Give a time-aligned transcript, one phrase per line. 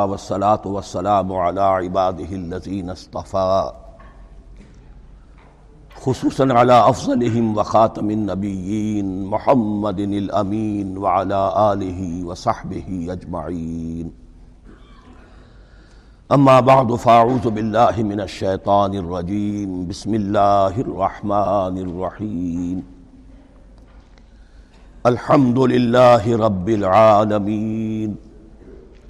[0.00, 3.72] والصلاة والسلام على عباده الذين اصطفى.
[5.96, 14.12] خصوصا على أفضلهم وخاتم النبيين محمد الأمين وعلى آله وصحبه أجمعين.
[16.32, 19.86] أما بعد، فأعوذ بالله من الشيطان الرجيم.
[19.86, 22.82] بسم الله الرحمن الرحيم.
[25.06, 28.33] الحمد لله رب العالمين.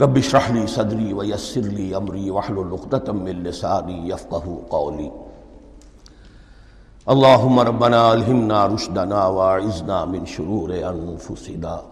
[0.00, 5.10] رب اشرح لي صدري ويسر لي أمري واحلل عقدة من لساني يفقهوا قولي.
[7.08, 11.82] اللهم ربنا ألهمنا رشدنا واعذنا من شرور أنفسنا.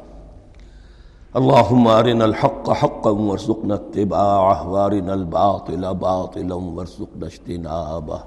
[1.37, 8.21] اللهم أرنا الحق حقا وارزقنا اتباعه وارنا الباطل باطلا وارزقنا اجتنابه.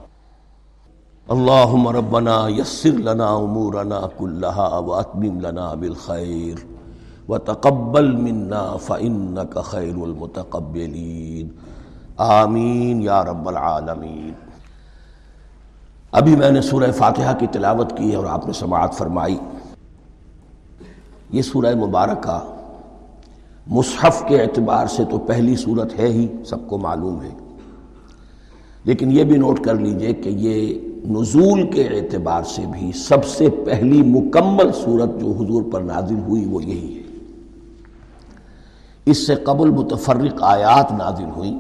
[1.32, 6.69] اللهم ربنا يسر لنا أمورنا كلها وأتمم لنا بالخير.
[7.30, 11.48] وتقبل منا فإنك خير المتقبلين.
[12.18, 14.32] آمین یا رب العالمین.
[16.12, 19.38] ابھی میں نے سورہ فاتحہ کی تلاوت کی اور آپ نے سماعت فرمائی.
[21.32, 22.56] یہ سورہ مبارکہ
[23.68, 27.30] مصحف کے اعتبار سے تو پہلی صورت ہے ہی، سب کو معلوم ہے.
[28.84, 33.50] لیکن یہ بھی نوٹ کر لیجیے کہ یہ نزول کے اعتبار سے بھی سب سے
[33.50, 36.99] پہلی مکمل صورت جو حضور پر نازل ہوئی وہ یہی ہے۔
[39.10, 41.60] اس سے قبل متفرق آیات نازل ہوئیں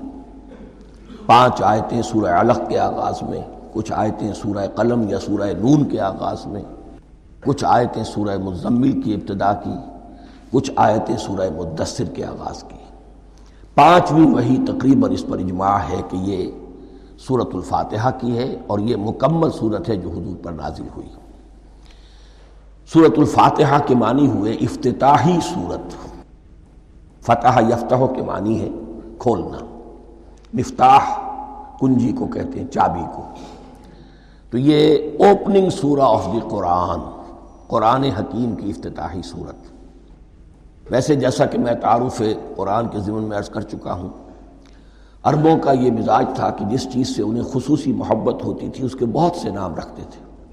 [1.25, 3.41] پانچ آیتیں سورہ علق کے آغاز میں،
[3.73, 6.61] کچھ آیتیں سورہ قلم یا سورہ نون کے آغاز میں،
[7.45, 9.75] کچھ آیتیں سورہ مزمل کی ابتدا کی،
[10.51, 12.77] کچھ آیتیں سورہ مدثر کے آغاز کی۔
[13.75, 16.51] پانچویں وہی تقریباً اس پر اجماع ہے کہ یہ
[17.27, 21.09] صورت الفاتحہ کی ہے اور یہ مکمل صورت ہے جو حضور پر نازل ہوئی۔
[22.93, 26.08] صورت الفاتحہ کے معنی ہوئے افتتاحی صورت
[27.29, 28.69] فتح یفتح کے معنی ہے
[29.19, 29.57] کھولنا۔
[30.53, 30.99] مفتاح
[31.79, 33.23] کنجی کو کہتے ہیں، چابی کو۔
[34.49, 36.99] تو یہ اوپننگ سورہ آف دی قرآن
[37.67, 39.55] قرآن حکیم کی افتتاحی صورت۔
[40.91, 42.21] ویسے جیسا کہ میں تعارف
[42.55, 44.09] قرآن کے ضمن میں عرض کر چکا ہوں،
[45.23, 48.95] عربوں کا یہ مزاج تھا کہ جس چیز سے انہیں خصوصی محبت ہوتی تھی، اس
[48.95, 50.45] کے بہت سے نام رکھتے تھے۔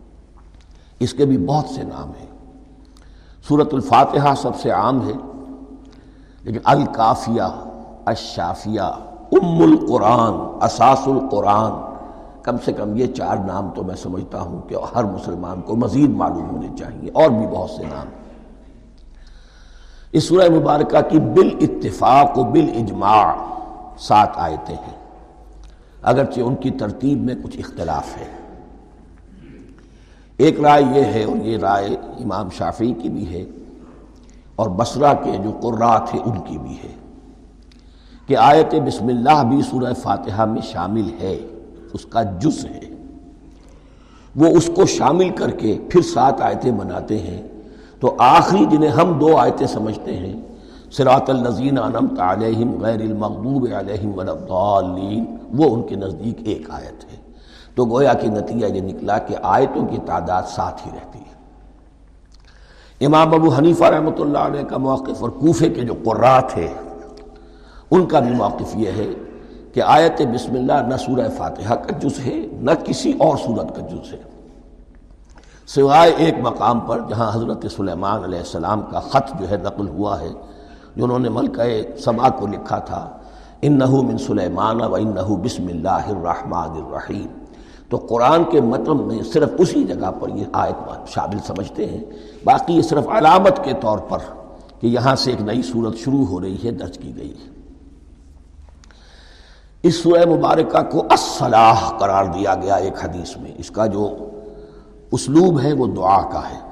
[1.01, 2.27] اس کے بھی بہت سے نام ہیں۔
[3.49, 5.13] صورت الفاتحہ سب سے عام ہے۔
[6.47, 7.43] لیکن الکافیہ،
[8.05, 8.81] الشافیہ،
[9.33, 11.93] ام القرآن، اساس القرآن۔
[12.43, 16.11] کم سے کم یہ چار نام تو میں سمجھتا ہوں کہ ہر مسلمان کو مزید
[16.11, 18.07] معلوم ہونے چاہیے، اور بھی بہت سے نام۔
[20.13, 23.35] اس سورہ مبارکہ کی بال اتفاق و بال اجماع
[23.99, 24.99] سات آیتیں ہیں۔
[26.03, 28.31] اگرچہ ان کی ترتیب میں کچھ اختلاف ہے۔
[30.37, 33.45] ایک رائے یہ ہے اور یہ رائے امام شافعی کی بھی ہے
[34.57, 36.93] اور بصرہ کے جو قرات ہیں ان کی بھی ہے
[38.27, 41.39] کہ آیت بسم اللہ بھی سورہ فاتحہ میں شامل ہے،
[41.93, 42.81] اس کا جز ہے۔
[44.37, 47.43] وہ اس کو شامل کر کے پھر سات آیتیں بناتے ہیں۔
[48.01, 50.41] تو آخری جنہیں ہم دو آیتیں سمجھتے ہیں
[50.91, 55.25] سراط النزین انمت علیہم غیر المغضوب علیہم والضالین
[55.55, 57.17] وہ ان کے نزدیک ایک آیت ہے۔
[57.75, 61.26] تو گویا کہ نتیجہ یہ نکلا کہ آیتوں کی تعداد ساتھ ہی رہتی ہے۔
[63.01, 66.69] امام ابو حنیفہ رحمۃ اللہ علیہ کا موقف اور کوفے کے جو قرات تھے،
[67.91, 69.11] ان کا بھی موقف یہ ہے
[69.73, 73.83] کہ آیت بسم اللہ نہ سورہ فاتحہ کا جز ہے، نہ کسی اور صورت کا
[73.87, 74.23] جز ہے۔
[75.75, 80.21] سوائے ایک مقام پر جہاں حضرت سلیمان علیہ السلام کا خط جو ہے نقل ہوا
[80.21, 80.33] ہے،
[80.97, 83.09] جنہوں نے ملکہ سما کو لکھا تھا،
[83.63, 84.03] انہو
[87.89, 92.05] تو قرآن کے مطلب میں صرف اسی جگہ پر یہ آیت شامل سمجھتے ہیں۔
[92.45, 94.19] باقی یہ صرف علامت کے طور پر
[94.81, 97.51] کہ یہاں سے ایک نئی صورت شروع ہو رہی ہے، درج کی گئی ہے۔
[99.83, 104.17] اس سورہ مبارکہ کو الصلاح قرار دیا گیا ایک حدیث میں۔ اس کا جو
[105.13, 106.67] اسلوب ہے، وہ دعا کا ہے۔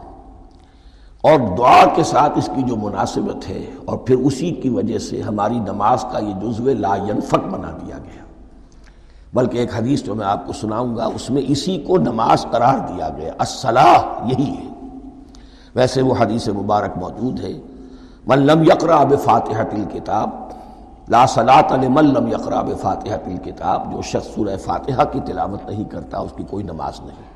[1.20, 5.22] اور دعا کے ساتھ اس کی جو مناسبت ہے، اور پھر اسی کی وجہ سے
[5.22, 8.23] ہماری نماز کا یہ جزو لا ینفق بنا دیا گیا۔
[9.34, 12.78] بلکہ ایک حدیث جو میں آپ کو سناؤں گا، اس میں اسی کو نماز قرار
[12.78, 14.68] دیا گیا۔ الصلاح یہی ہے۔
[15.74, 17.52] ویسے وہ حدیث مبارک موجود ہے۔
[18.26, 20.30] ملم یقرا فاتح تل کتاب
[21.08, 26.18] لا صلاۃ لم یقرا فاتح تل کتاب جو شخص سورہ فاتحہ کی تلاوت نہیں کرتا،
[26.18, 27.34] اس کی کوئی نماز نہیں۔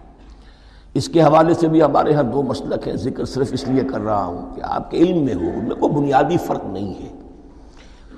[0.94, 4.00] اس کے حوالے سے بھی ہمارے ہاں دو مسلک ہیں، ذکر صرف اس لیے کر
[4.00, 7.18] رہا ہوں کہ آپ کے علم میں ہو، ان میں کوئی بنیادی فرق نہیں ہے۔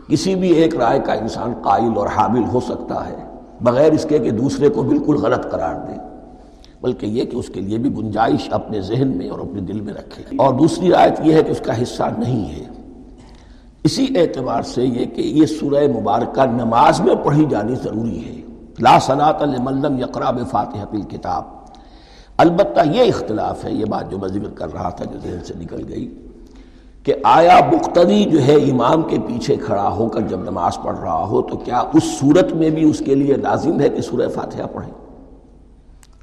[0.08, 3.29] کسی بھی ایک رائے کا انسان قائل اور حامل ہو سکتا ہے۔
[3.60, 5.92] بغیر اس کے کہ دوسرے کو بالکل غلط قرار دے۔
[6.80, 9.94] بلکہ یہ کہ اس کے لیے بھی گنجائش اپنے ذہن میں اور اپنے دل میں
[9.94, 12.64] رکھے۔ اور دوسری رایت یہ ہے کہ اس کا حصہ نہیں ہے۔
[13.84, 18.40] اسی اعتبار سے یہ کہ یہ سورہ مبارکہ نماز میں پڑھی جانی ضروری ہے۔
[18.80, 21.44] لا صلاۃ لم یقرا فاتح کتاب
[22.36, 25.54] البتہ یہ اختلاف ہے، یہ بات جو میں ذکر کر رہا تھا جو ذہن سے
[25.58, 26.14] نکل گئی۔
[27.04, 31.24] کہ آیا مقتدی جو ہے امام کے پیچھے کھڑا ہو کر جب نماز پڑھ رہا
[31.26, 34.66] ہو تو کیا اس صورت میں بھی اس کے لیے لازم ہے کہ سورہ فاتحہ
[34.72, 34.92] پڑھیں؟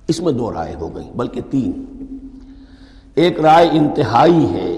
[0.08, 1.86] اس میں دو رائے ہو گئی، بلکہ تین۔
[3.16, 4.78] ایک رائے انتہائی ہے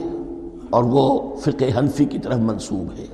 [0.70, 3.06] اور وہ فقہ حنفی کی طرف منسوب ہے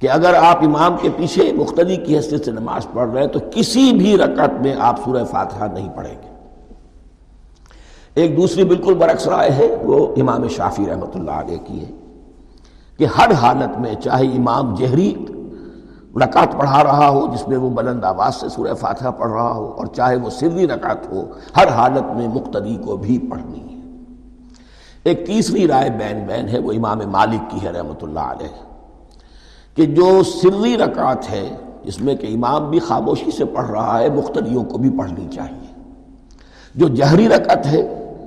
[0.00, 3.38] کہ اگر آپ امام کے پیچھے مقتدی کی حیثیت سے نماز پڑھ رہے ہیں تو
[3.50, 6.29] کسی بھی رکعت میں آپ سورہ فاتحہ نہیں پڑھیں گے۔
[8.16, 11.90] ایک دوسری بالکل برعکس رائے ہے، وہ امام شافی رحمۃ اللہ علیہ کی ہے
[12.98, 15.12] کہ ہر حالت میں چاہے امام جہری
[16.20, 19.66] رکعت پڑھا رہا ہو، جس میں وہ بلند آواز سے سورہ فاتحہ پڑھ رہا ہو،
[19.72, 21.22] اور چاہے وہ سری رکعت ہو،
[21.56, 23.78] ہر حالت میں مقتدی کو بھی پڑھنی ہے۔
[25.04, 28.48] ایک تیسری رائے بین بین ہے، وہ امام مالک کی ہے رحمۃ اللہ علیہ،
[29.76, 31.48] کہ جو سری رکعت ہے
[31.84, 35.72] جس میں کہ امام بھی خاموشی سے پڑھ رہا ہے، مقتدیوں کو بھی پڑھنی چاہیے۔
[36.74, 37.82] جو جہری رکعت ہے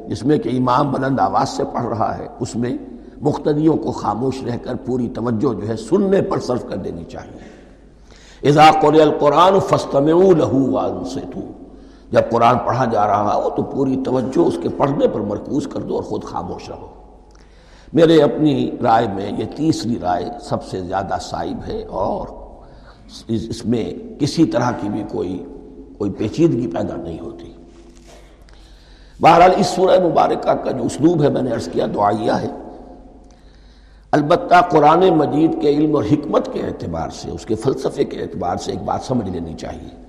[0.07, 2.77] جس میں کہ امام بلند آواز سے پڑھ رہا ہے، اس میں
[3.21, 7.53] مقتدیوں کو خاموش رہ کر پوری توجہ جو ہے سننے پر صرف کر دینی چاہیے۔
[8.50, 11.51] اذا قرئ القرآن فاستمعوا له وانصتوا۔
[12.11, 15.79] جب قرآن پڑھا جا رہا ہو تو پوری توجہ اس کے پڑھنے پر مرکوز کر
[15.79, 16.88] دو اور خود خاموش رہو۔
[17.94, 22.27] میرے اپنی رائے میں یہ تیسری رائے سب سے زیادہ صائب ہے اور
[23.27, 25.45] اس میں کسی طرح کی بھی کوئی
[25.97, 27.52] کوئی پیچیدگی پیدا نہیں ہوتی۔
[29.23, 32.47] بہرحال اس سورہ مبارکہ کا جو اسلوب ہے میں نے عرض کیا، دعائیہ ہے۔
[34.11, 38.57] البتہ قرآن مجید کے علم اور حکمت کے اعتبار سے، اس کے فلسفے کے اعتبار
[38.57, 40.03] سے ایک بات سمجھ لینی چاہیے۔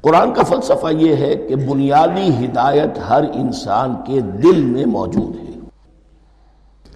[0.00, 5.58] قرآن کا فلسفہ یہ ہے کہ بنیادی ہدایت ہر انسان کے دل میں موجود ہے۔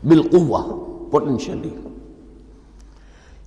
[0.05, 0.63] بالقوہ
[1.11, 1.86] پوٹینشلی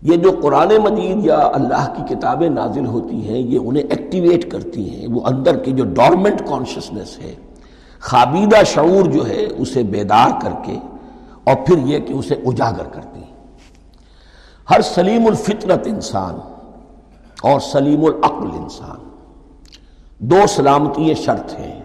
[0.01, 4.89] یہ جو قرآن مجید یا اللہ کی کتابیں نازل ہوتی ہیں، یہ انہیں ایکٹیویٹ کرتی
[4.89, 7.35] ہیں۔ وہ اندر کی جو ڈورمنٹ کانشسنس ہے،
[7.99, 10.77] خابیدہ شعور جو ہے، اسے بیدار کر کے
[11.43, 13.35] اور پھر یہ کہ اسے اجاگر کرتی ہیں۔
[14.69, 16.35] ہر سلیم الفطرت انسان
[17.43, 19.09] اور سلیم العقل انسان،
[20.19, 21.81] دو سلامتی شرط ہیں۔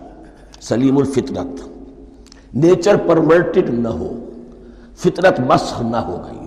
[0.61, 1.69] سلیم الفطرت
[2.55, 4.13] نیچر پرورٹڈ نہ ہو،
[4.97, 6.44] فطرت مسخ نہ ہو گئی۔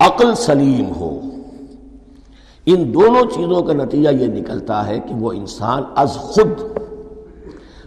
[0.00, 1.20] عقل سلیم ہو۔
[2.66, 6.60] ان دونوں چیزوں کا نتیجہ یہ نکلتا ہے کہ وہ انسان از خود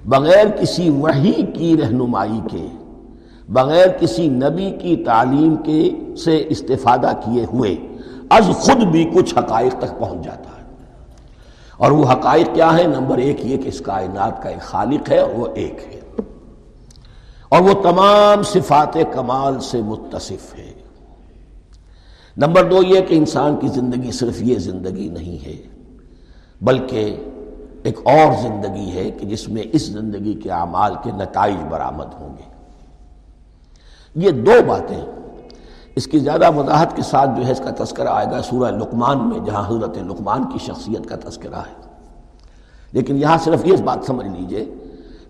[0.06, 2.68] بغیر کسی وحی کی رہنمائی کے،
[3.50, 7.76] بغیر کسی نبی کی تعلیم کے سے استفادہ کیے ہوئے
[8.30, 10.64] از خود بھی کچھ حقائق تک پہنچ جاتا ہے۔
[11.78, 15.18] اور وہ حقائق کیا ہے نمبر ایک یہ کہ اس کائنات کا ایک خالق ہے
[15.18, 16.00] اور وہ ایک ہے۔
[17.50, 20.73] اور وہ تمام صفات کمال سے متصف ہے۔
[22.38, 25.56] نمبر دو یہ کہ انسان کی زندگی صرف یہ زندگی نہیں ہے،
[26.62, 27.18] بلکہ
[27.84, 32.30] ایک اور زندگی ہے کہ جس میں اس زندگی کے اعمال کے نتائج برآمد ہوں
[32.38, 32.54] گے۔
[34.16, 35.06] یہ دو باتیں
[35.96, 39.30] اس کی زیادہ وضاحت کے ساتھ جو ہے اس کا تذکرہ آئے گا سورہ لقمان
[39.30, 41.84] میں، جہاں حضرت لقمان کی شخصیت کا تذکرہ ہے۔
[42.92, 44.74] لیکن یہاں صرف یہ بات سمجھ لیجیے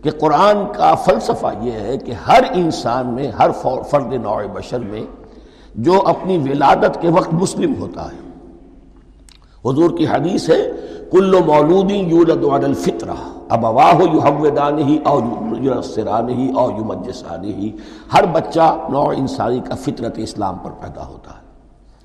[0.01, 3.49] کہ قرآن کا فلسفہ یہ ہے کہ ہر انسان میں، ہر
[3.89, 5.03] فرد نوع بشر میں
[5.75, 8.23] جو اپنی ولادت کے وقت مسلم ہوتا ہے۔
[9.69, 10.71] حضور کی حدیث ہے،
[11.11, 13.13] کل مولودی یولد علی الفطرہ
[13.49, 15.19] اب اواہ یحودان ہی او
[15.63, 17.71] یرسران ہی او یمجسان ہی
[18.13, 21.43] ہر بچہ نوع انسانی کا فطرت اسلام پر پیدا ہوتا ہے۔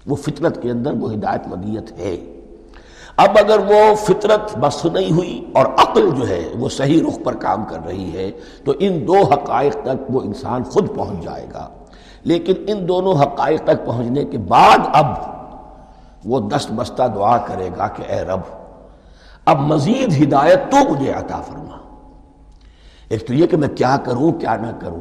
[0.06, 2.16] وہ فطرت کے اندر وہ ہدایت ودیت ہے۔
[3.16, 7.34] اب اگر وہ فطرت بس نہیں ہوئی اور عقل جو ہے وہ صحیح رخ پر
[7.34, 8.30] کام کر رہی ہے،
[8.64, 11.68] تو ان دو حقائق تک وہ انسان خود پہنچ جائے گا۔
[12.24, 15.06] لیکن ان دونوں حقائق تک پہنچنے کے بعد اب
[16.24, 18.40] وہ دست بستہ دعا کرے گا کہ اے رب،
[19.44, 21.76] اب مزید ہدایت تو مجھے عطا فرما۔
[23.08, 25.00] ایک تو یہ کہ میں کیا کروں، کیا نہ کروں۔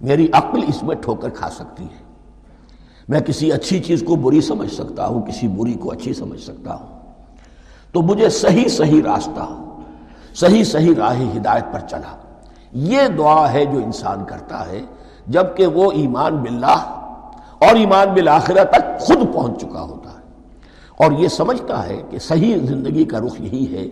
[0.00, 2.04] میری عقل اس میں ٹھوکر کھا سکتی ہے۔
[3.08, 6.74] میں کسی اچھی چیز کو بری سمجھ سکتا ہوں، کسی بری کو اچھی سمجھ سکتا
[6.74, 7.00] ہوں۔
[7.92, 9.62] تو مجھے صحیح صحیح راستہ،
[10.34, 12.16] صحیح صحیح راہ ہدایت پر چلا۔
[12.72, 14.80] یہ دعا ہے جو انسان کرتا ہے۔
[15.30, 16.80] جبکہ وہ ایمان باللہ
[17.58, 20.18] اور ایمان بالآخرہ تک خود پہنچ چکا ہوتا ہے۔
[20.96, 23.88] اور یہ سمجھتا ہے کہ صحیح زندگی کا رخ یہی ہے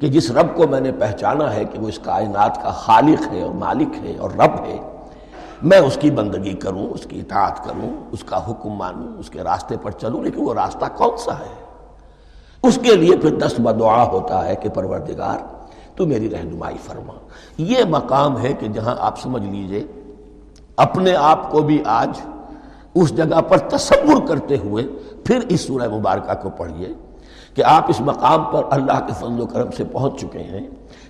[0.00, 3.42] کہ جس رب کو میں نے پہچانا ہے کہ وہ اس کائنات کا خالق ہے
[3.42, 4.78] اور مالک ہے اور رب ہے،
[5.62, 9.42] میں اس کی بندگی کروں، اس کی اطاعت کروں، اس کا حکم مانوں، اس کے
[9.42, 11.54] راستے پر چلوں، لیکن وہ راستہ کون سا ہے؟
[12.62, 15.38] اس کے لیے پھر دست بدعا ہوتا ہے کہ پروردگار
[15.96, 17.12] تو میری رہنمائی فرما۔
[17.58, 19.86] یہ مقام ہے کہ جہاں آپ سمجھ لیجیے
[20.76, 22.20] اپنے آپ کو بھی آج
[22.94, 24.84] اس جگہ پر تصور کرتے ہوئے
[25.24, 26.88] پھر اس سورہ مبارکہ کو پڑھیے
[27.54, 30.66] کہ آپ اس مقام پر اللہ کے فضل و کرم سے پہنچ چکے ہیں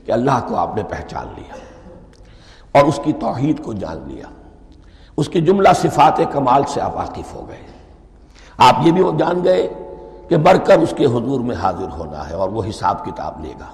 [0.06, 1.54] کہ اللہ کو آپ نے پہچان لیا
[2.78, 4.26] اور اس کی توحید کو جان لیا۔
[5.16, 7.66] اس کی جملہ صفات کمال سے آپ واقف ہو گئے۔
[8.58, 9.68] آپ یہ بھی جان گئے
[10.28, 13.52] کہ بڑھ کر اس کے حضور میں حاضر ہونا ہے اور وہ حساب کتاب لے
[13.60, 13.66] گا۔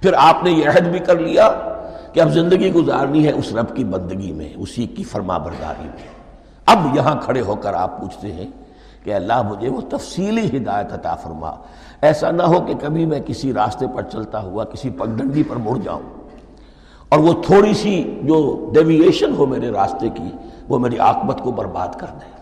[0.00, 1.50] پھر آپ نے یہ عہد بھی کر لیا
[2.14, 6.06] کہ اب زندگی گزارنی ہے اس رب کی بندگی میں، اسی کی فرما برداری میں۔
[6.66, 8.46] اب یہاں کھڑے ہو کر آپ پوچھتے ہیں
[9.04, 11.52] کہ اللہ مجھے وہ تفصیلی ہدایت عطا فرما۔
[12.02, 15.78] ایسا نہ ہو کہ کبھی میں کسی راستے پر چلتا ہوا، کسی پگڈنڈی پر مڑ
[15.84, 16.00] جاؤں۔
[17.08, 20.30] اور وہ تھوڑی سی جو ڈیویشن ہو میرے راستے کی،
[20.68, 22.34] وہ میری آکبت کو برباد کر دے۔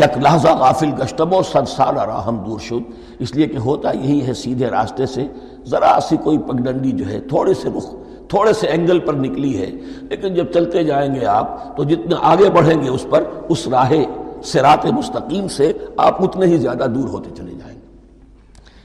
[0.00, 4.34] یک لحظہ غافل گشتم و سد راہم دور شد۔ اس لیے کہ ہوتا یہی ہے،
[4.34, 5.28] سیدھے راستے سے
[5.64, 7.94] ذرا سی کوئی پگڈنڈی جو ہے، تھوڑے سے رخ
[8.28, 9.70] تھوڑے سے اینگل پر نکلی ہے۔
[10.02, 13.92] لیکن جب چلتے جائیں گے آپ، تو جتنے آگے بڑھیں گے اس پر، اس راہ
[14.44, 17.86] سرات مستقیم سے آپ اتنے ہی زیادہ دور ہوتے چلے جائیں گے۔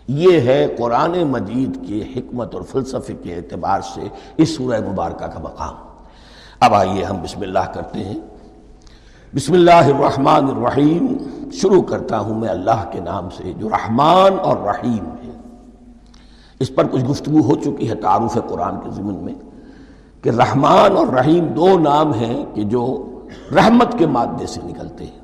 [0.07, 4.01] یہ ہے قرآن مجید کے حکمت اور فلسفے کے اعتبار سے
[4.37, 5.73] اس سورہ مبارکہ کا مقام۔
[6.59, 8.19] اب آئیے ہم بسم اللہ کرتے ہیں۔
[9.35, 11.17] بسم اللہ الرحمن الرحیم۔
[11.53, 15.09] شروع کرتا ہوں میں اللہ کے نام سے، جو رحمان اور رحیم۔
[16.59, 19.33] اس پر کچھ گفتگو ہو چکی ہے تعارف قرآن کے ضمن میں
[20.21, 23.11] کہ رحمان اور رحیم دو نام ہیں کہ جو
[23.55, 25.19] رحمت کے مادے سے نکلتے ہیں۔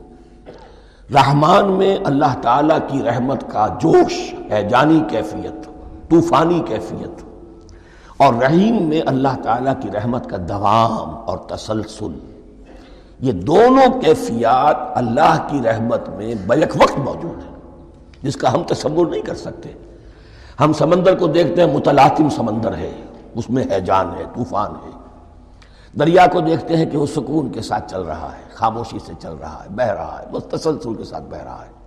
[1.13, 5.69] رحمان میں اللہ تعالیٰ کی رحمت کا جوش ہے، جانی کیفیت،
[6.09, 7.23] طوفانی کیفیت۔
[8.17, 12.17] اور رحیم میں اللہ تعالیٰ کی رحمت کا دوام اور تسلسل۔
[13.19, 17.55] یہ دونوں کیفیات اللہ کی رحمت میں بیک وقت موجود ہیں،
[18.23, 19.92] جس کا ہم تصور نہیں کر سکتے۔
[20.59, 22.91] ہم سمندر کو دیکھتے ہیں، متلاطم سمندر ہے،
[23.35, 24.91] اس میں ہے جان ہے، طوفان ہے۔
[25.99, 29.33] دریا کو دیکھتے ہیں کہ وہ سکون کے ساتھ چل رہا ہے، خاموشی سے چل
[29.41, 31.83] رہا ہے، بہ رہا ہے بس تسلسل کے ساتھ بہ رہا ہے۔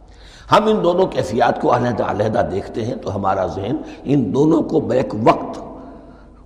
[0.53, 4.81] ہم ان دونوں کیفیات کو علیحدہ علیحدہ دیکھتے ہیں تو ہمارا ذہن ان دونوں کو
[4.81, 5.59] بیک وقت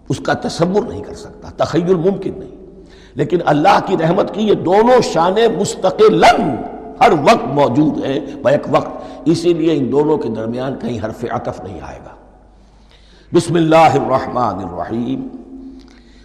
[0.09, 2.83] اس کا تصور نہیں کر سکتا، تخیل ممکن نہیں۔
[3.15, 6.25] لیکن اللہ کی رحمت کی یہ دونوں شان مستقل
[7.01, 8.89] ہر وقت موجود ہیں بیک وقت۔
[9.25, 12.15] اسی لیے ان دونوں کے درمیان کہیں حرف عطف نہیں آئے گا۔
[13.35, 15.29] بسم اللہ الرحمن الرحیم۔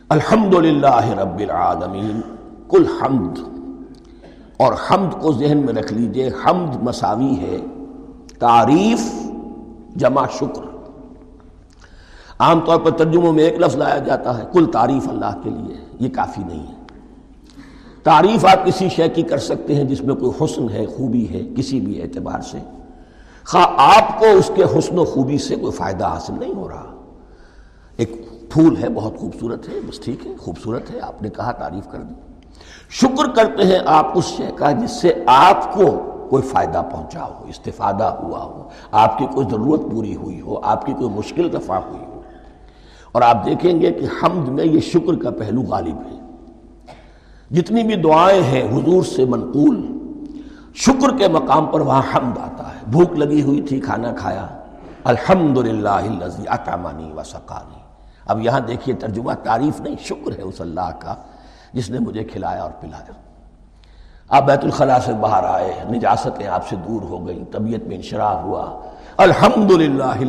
[0.09, 2.21] الحمد للہ رب العالمین۔
[2.69, 3.39] کل حمد۔
[4.57, 7.57] اور حمد کو ذہن میں رکھ لیجیے، حمد مساوی ہے۔
[8.39, 9.13] تعریف
[9.95, 10.61] جمع شکر۔
[12.39, 15.77] عام طور پر ترجموں میں ایک لفظ لایا جاتا ہے کل تعریف اللہ کے لیے۔
[15.99, 16.74] یہ کافی نہیں ہے۔
[18.05, 21.41] تعریف آپ کسی شے کی کر سکتے ہیں جس میں کوئی حسن ہے، خوبی ہے،
[21.57, 22.57] کسی بھی اعتبار سے۔
[23.45, 26.95] خواہ آپ کو اس کے حسن و خوبی سے کوئی فائدہ حاصل نہیں ہو رہا۔
[27.97, 31.87] ایک پھول ہے، بہت خوبصورت ہے، بس ٹھیک ہے، خوبصورت ہے، آپ نے کہا، تعریف
[31.91, 32.13] کر دی۔
[32.89, 35.85] شکر کرتے ہیں آپ اس شے کا جس سے آپ کو
[36.29, 40.85] کوئی فائدہ پہنچا ہو، استفادہ ہوا ہو، آپ کی کوئی ضرورت پوری ہوئی ہو، آپ
[40.85, 42.21] کی کوئی مشکل دفاع ہوئی ہو۔
[43.11, 46.24] اور آپ دیکھیں گے کہ حمد میں یہ شکر کا پہلو غالب ہے۔
[47.51, 49.97] جتنی بھی دعائیں ہیں، حضور سے منقول۔
[50.73, 54.47] شکر کے مقام پر وہاں حمد آتا ہے۔ بھوک لگی ہوئی تھی، کھانا کھایا۔
[55.03, 57.79] الحمد للہ اطامانی و سقانی۔
[58.25, 61.15] اب یہاں دیکھیے ترجمہ، تعریف نہیں، شکر ہے اس اللہ کا،
[61.73, 63.11] جس نے مجھے کھلایا اور پلایا۔
[64.29, 68.33] آپ بیت الخلاء سے باہر آئے، نجاستیں آپ سے دور ہو گئیں، طبیعت میں انشراح
[68.33, 68.79] ہوا۔
[69.17, 70.21] الحمد للہ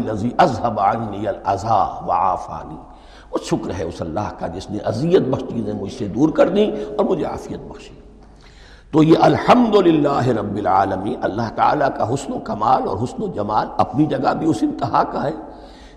[2.06, 2.95] وعافانی
[3.32, 6.48] وہ شکر ہے اس اللہ کا جس نے اذیت بخش چیزیں مجھ سے دور کر
[6.48, 7.94] دیں اور مجھے عافیت بخشی
[8.92, 9.76] تو یہ الحمد
[10.28, 14.46] رب العالمی اللہ تعالیٰ کا حسن و کمال اور حسن و جمال اپنی جگہ بھی
[14.46, 15.32] اس انتہا کا ہے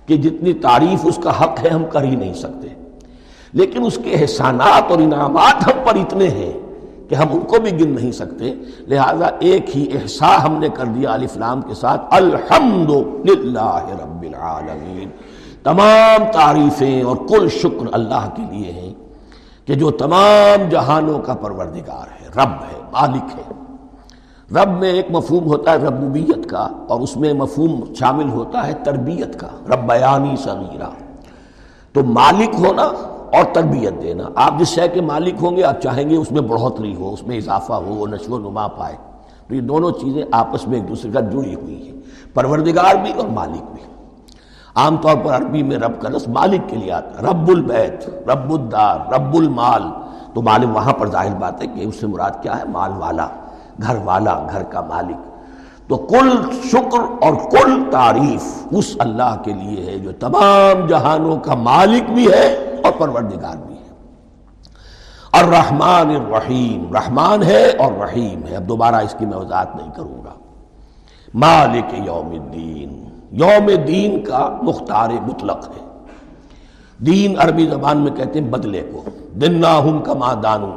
[0.05, 2.67] کہ جتنی تعریف اس کا حق ہے ہم کر ہی نہیں سکتے۔
[3.53, 6.53] لیکن اس کے احسانات اور انعامات ہم پر اتنے ہیں
[7.09, 8.53] کہ ہم ان کو بھی گن نہیں سکتے۔
[8.87, 12.89] لہذا ایک ہی احسا ہم نے کر دیا الفلام کے ساتھ الحمد
[13.29, 15.09] للہ رب العالمین۔
[15.63, 18.93] تمام تعریفیں اور کل شکر اللہ کے لیے ہیں
[19.67, 23.53] کہ جو تمام جہانوں کا پروردگار ہے، رب ہے، مالک ہے۔
[24.51, 28.73] رب میں ایک مفہوم ہوتا ہے ربوبیت کا اور اس میں مفہوم شامل ہوتا ہے
[28.83, 30.89] تربیت کا۔ رب بیانی صغیرہ۔
[31.93, 32.83] تو مالک ہونا
[33.37, 36.41] اور تربیت دینا۔ آپ جس شے کے مالک ہوں گے، آپ چاہیں گے اس میں
[36.41, 38.95] بڑھوتری ہو، اس میں اضافہ ہو، وہ نشو و نما پائے۔
[39.47, 42.01] تو یہ دونوں چیزیں آپس میں ایک دوسرے کا جڑی ہوئی ہیں۔
[42.33, 43.88] پروردگار بھی اور مالک بھی۔
[44.79, 48.51] عام طور پر عربی میں رب کا لفظ مالک کے لیے آتا رب البیت، رب
[48.53, 49.83] الدار، رب المال۔
[50.33, 53.27] تو مالک وہاں پر ظاہر بات ہے کہ اس سے مراد کیا ہے؟ مال والا،
[53.81, 55.29] گھر والا، گھر کا مالک۔
[55.89, 56.29] تو کل
[56.71, 62.31] شکر اور کل تعریف اس اللہ کے لیے ہے جو تمام جہانوں کا مالک بھی
[62.31, 63.89] ہے اور پروردگار بھی ہے۔
[65.31, 70.25] الرحمن الرحیم، رحمان ہے اور رحیم ہے۔ اب دوبارہ اس کی میں وضاحت نہیں کروں
[70.25, 70.33] گا۔
[71.33, 72.98] مالک یوم الدین
[73.31, 75.89] یوم دین کا مختار مطلق ہے۔
[76.97, 79.03] دین عربی زبان میں کہتے ہیں بدلے کو۔
[79.41, 80.71] دن ہم کما دانو۔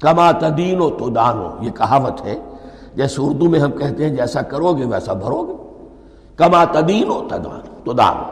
[0.00, 2.38] کما تدین و تو دانو۔ یہ کہاوت ہے۔
[2.94, 5.84] جیسے اردو میں ہم کہتے ہیں جیسا کرو گے ویسا بھرو گے۔
[6.36, 8.22] کما تدین و تدانو تو دانو۔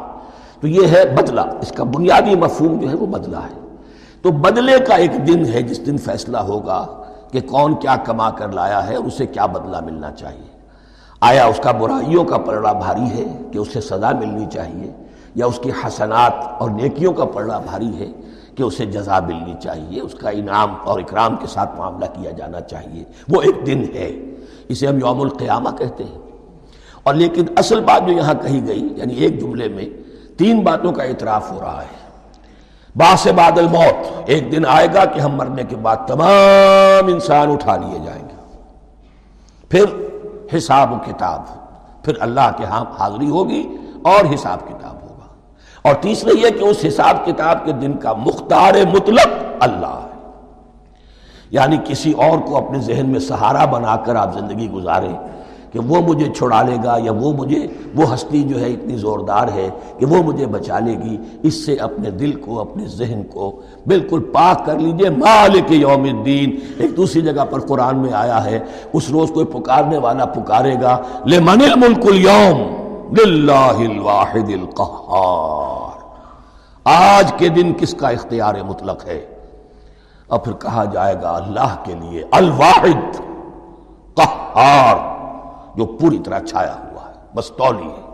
[0.61, 3.76] تو یہ ہے بدلہ۔ اس کا بنیادی مفہوم جو ہے وہ بدلہ ہے۔
[4.23, 6.87] تو بدلے کا ایک دن ہے جس دن فیصلہ ہوگا
[7.33, 10.51] کہ کون کیا کما کر لایا ہے اور اسے کیا بدلہ ملنا چاہیے۔
[11.24, 14.92] آیا اس کا برائیوں کا پلڑا بھاری ہے کہ اسے سزا ملنی چاہیے،
[15.34, 18.06] یا اس کی حسنات اور نیکیوں کا پلڑا بھاری ہے
[18.54, 22.60] کہ اسے جزا ملنی چاہیے؟ اس کا انعام اور اکرام کے ساتھ معاملہ کیا جانا
[22.60, 24.12] چاہیے۔ وہ ایک دن ہے،
[24.68, 26.18] اسے ہم یوم القیامہ کہتے ہیں۔
[27.02, 29.84] اور لیکن اصل بات جو یہاں کہی گئی یعنی ایک جملے میں
[30.38, 32.20] تین باتوں کا اعتراف ہو رہا ہے۔
[32.96, 37.76] باس بادل موت ایک دن آئے گا کہ ہم مرنے کے بعد تمام انسان اٹھا
[37.76, 38.58] لیے جائیں گے۔
[39.68, 39.84] پھر
[40.56, 41.42] حساب و کتاب۔
[42.04, 45.26] پھر اللہ کے ہاں حاضری ہوگی اور حساب کتاب ہوگا۔
[45.82, 49.28] اور تیسرے یہ کہ اس حساب کتاب کے دن کا مختار مطلق
[49.61, 50.30] اللہ ہے۔
[51.50, 55.41] یعنی کسی اور کو اپنے ذہن میں سہارا بنا کر آپ زندگی گزاریں۔
[55.72, 59.48] کہ وہ مجھے چھڑا لے گا یا وہ مجھے، وہ ہستی جو ہے اتنی زوردار
[59.54, 63.61] ہے کہ وہ مجھے بچا لے گی۔ اس سے اپنے دل کو، اپنے ذہن کو
[63.87, 68.58] بالکل پاک کر لیجیے۔ مالک یوم الدین۔ ایک دوسری جگہ پر قرآن میں آیا ہے،
[68.92, 72.82] اس روز کوئی پکارنے والا پکارے گا۔ لمن الملک اليوم
[73.18, 75.98] للہ الواحد القہار۔
[76.85, 79.26] آج کے دن کس کا اختیار مطلق ہے؟
[80.26, 83.16] اور پھر کہا جائے گا اللہ کے لیے الواحد
[84.14, 85.12] قہار۔
[85.76, 88.12] جو پوری طرح چھایا ہوا ہے، بس تولی ہے۔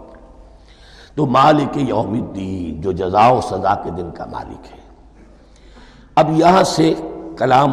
[1.14, 4.78] تو مالک یوم الدین، جو جزا و سزا کے دن کا مالک ہے۔
[6.16, 6.94] اب یہاں سے
[7.36, 7.70] کلام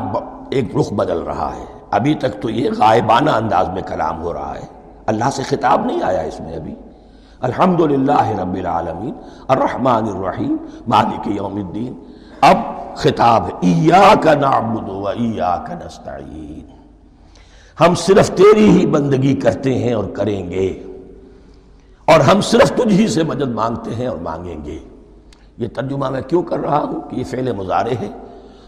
[0.52, 4.56] ایک رخ بدل رہا ہے۔ ابھی تک تو یہ غائبانہ انداز میں کلام ہو رہا
[4.56, 4.66] ہے۔
[5.06, 6.76] اللہ سے خطاب نہیں آیا اس میں ابھی۔
[7.42, 9.14] الحمد رب العالمین،
[9.48, 12.04] الرحمن الرحیم، مالک یوم الدین۔
[12.42, 12.58] اب
[12.96, 16.75] خطاب ہے، ایاک نعبد و ایاک نستعین۔
[17.80, 20.84] ہم صرف تیری ہی بندگی کرتے ہیں اور کریں گے۔
[22.06, 24.80] اور ہم صرف تجھ ہی سے مدد مانگتے ہیں اور مانگیں گے۔
[25.58, 28.10] یہ ترجمہ میں کیوں کر رہا ہوں؟ کہ یہ فعل مظاہرے ہے۔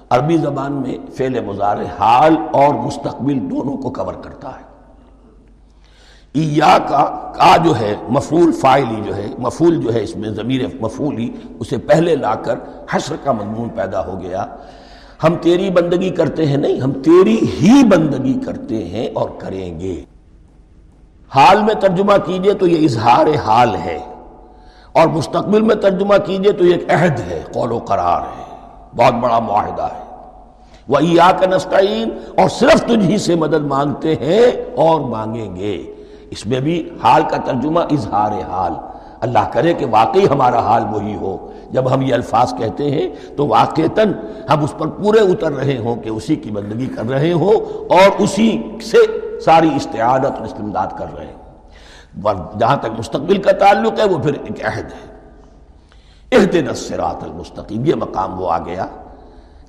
[0.10, 4.68] عربی زبان میں فعل مظاہرے حال اور مستقبل دونوں کو کور کرتا ہے۔
[6.34, 10.62] ایا کا کا جو ہے مفول فائلی جو ہے مفول جو ہے اس میں ضمیر
[10.82, 12.60] مفول ہی اسے پہلے لا کر
[12.92, 14.46] حشر کا مضمون پیدا ہو گیا۔
[15.24, 20.04] ہم تیری بندگی کرتے ہیں، نہیں، ہم تیری ہی بندگی کرتے ہیں اور کریں گے۔
[21.30, 24.00] حال میں ترجمہ کیجیے تو یہ اظہار حال ہے۔
[24.92, 28.56] اور مستقبل میں ترجمہ کیجیے تو یہ ایک عہد ہے، قول و قرار ہے۔
[28.96, 30.08] بہت بڑا معاہدہ ہے۔
[30.88, 30.98] وہ
[31.40, 35.94] کا نسطین اور صرف تجھ ہی سے مدد مانگتے ہیں اور مانگیں گے۔
[36.32, 38.74] اس میں بھی حال کا ترجمہ اظہار حال۔
[39.20, 43.48] اللہ کرے کہ واقعی ہمارا حال وہی ہو۔ جب ہم یہ الفاظ کہتے ہیں تو
[43.48, 44.14] واقعتاً
[44.50, 47.56] ہم اس پر پورے اتر رہے ہوں کہ اسی کی بندگی کر رہے ہوں
[47.90, 48.98] اور اسی سے
[49.40, 51.36] ساری استعادت اور استمداد کر رہے ہیں
[52.60, 55.08] جہاں تک مستقبل کا تعلق ہے، وہ پھر ایک عہد ہے۔
[56.38, 58.86] عہد نصرات المستقیم، یہ مقام وہ آ گیا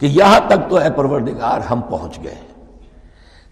[0.01, 2.48] کہ یہاں تک تو اے پروردگار ہم پہنچ گئے۔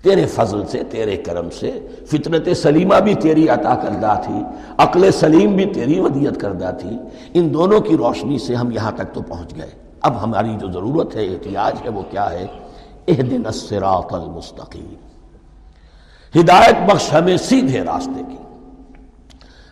[0.02, 4.34] تیرے فضل سے، تیرے کرم سے، فطرت سلیمہ بھی تیری عطا کردہ تھی،
[4.78, 6.98] عقل سلیم بھی تیری ودیت کردہ تھی۔
[7.34, 11.16] ان دونوں کی روشنی سے ہم یہاں تک تو پہنچ گئے۔ اب ہماری جو ضرورت
[11.16, 12.46] ہے، احتیاج ہے، وہ کیا ہے؟
[13.08, 14.94] اہدن الصراط المستقیم۔
[16.40, 18.36] ہدایت بخش ہمیں سیدھے راستے کی۔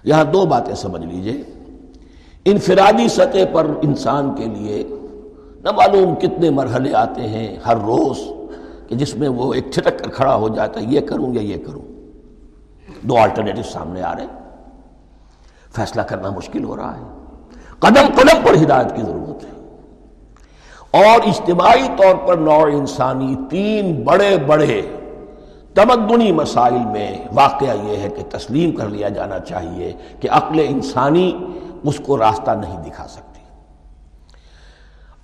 [0.04, 1.42] یہاں دو باتیں سمجھ لیجیے۔
[2.44, 4.84] انفرادی سطح پر انسان کے لیے
[5.62, 8.18] نہ معلوم کتنے مرحلے آتے ہیں، ہر روز
[8.94, 11.56] کہ جس میں وہ ایک چھٹک کر کھڑا ہو جاتا ہے، یہ کروں یا یہ
[11.66, 11.82] کروں؟
[13.02, 14.26] دو آلٹرنیٹو سامنے آ رہے
[15.72, 17.02] فیصلہ کرنا مشکل ہو رہا ہے۔
[17.78, 19.50] قدم قدم پر ہدایت کی ضرورت ہے۔
[21.02, 24.82] اور اجتماعی طور پر نوع انسانی تین بڑے بڑے
[25.74, 31.46] تمدنی مسائل میں واقعہ یہ ہے کہ تسلیم کر لیا جانا چاہیے کہ عقل انسانی
[31.84, 33.33] اس کو راستہ نہیں دکھا سکتی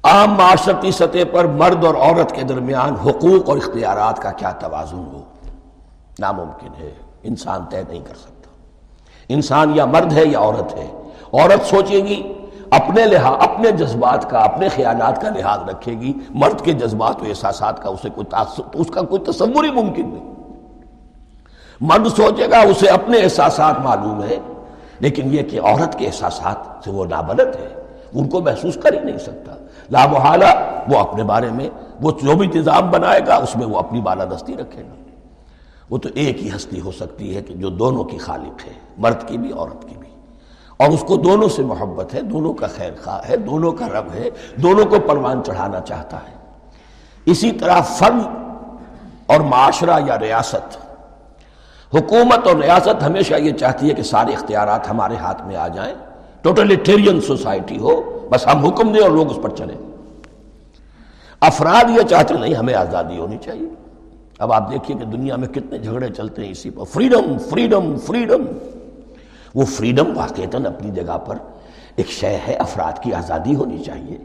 [0.05, 4.97] عام معاشرتی سطح پر مرد اور عورت کے درمیان حقوق اور اختیارات کا کیا توازن
[4.97, 5.23] ہو؟
[6.19, 6.91] ناممکن ہے،
[7.23, 8.51] انسان طے نہیں کر سکتا۔
[9.29, 10.87] انسان یا مرد ہے یا عورت ہے۔
[11.33, 12.33] عورت سوچے گی،
[12.71, 17.25] اپنے لحاظ، اپنے جذبات کا، اپنے خیالات کا لحاظ رکھے گی۔ مرد کے جذبات و
[17.29, 18.27] احساسات کا اسے کوئی
[18.73, 20.35] اس کا کوئی تصور ہی ممکن نہیں۔
[21.81, 24.39] مرد سوچے گا، اسے اپنے احساسات معلوم ہے
[25.01, 27.75] لیکن یہ کہ عورت کے احساسات سے وہ نابلد ہے،
[28.13, 29.60] ان کو محسوس کر ہی نہیں سکتا۔
[29.91, 30.45] لا محالہ
[30.89, 31.69] وہ اپنے بارے میں،
[32.01, 34.95] وہ جو بھی نظام بنائے گا، اس میں وہ اپنی بالادستی رکھے گا۔
[35.91, 39.29] وہ تو ایک ہی ہستی ہو سکتی ہے کہ جو دونوں کی خالق ہے، مرد
[39.29, 40.09] کی بھی، عورت کی بھی۔
[40.77, 44.15] اور اس کو دونوں سے محبت ہے، دونوں کا خیر خواہ ہے، دونوں کا رب
[44.15, 44.31] ہے،
[44.63, 46.35] دونوں کو پروان چڑھانا چاہتا ہے۔
[47.25, 48.19] اسی طرح فن
[49.27, 50.77] اور معاشرہ یا ریاست۔
[51.95, 55.95] حکومت اور ریاست ہمیشہ یہ چاہتی ہے کہ سارے اختیارات ہمارے ہاتھ میں آ جائیں۔
[56.43, 59.77] ٹوٹلیٹیرین سوسائٹی ہو بس ہم حکم دیں اور لوگ اس پر چلیں۔
[61.41, 63.69] افراد یہ چاہتے نہیں، ہمیں آزادی ہونی چاہیے۔
[64.39, 68.45] اب آپ دیکھیے کہ دنیا میں کتنے جھگڑے چلتے ہیں اسی پر۔ فریڈم فریڈم فریڈم
[69.55, 71.37] وہ فریڈم واقعتاً اپنی جگہ پر
[71.97, 74.19] ایک شے ہے، افراد کی آزادی ہونی چاہیے۔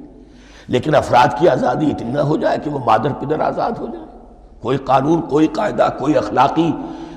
[0.67, 4.05] لیکن افراد کی آزادی اتنی نہ ہو جائے کہ وہ مادر پدر آزاد ہو جائے۔
[4.61, 6.71] کوئی قانون، کوئی قاعدہ، کوئی اخلاقی،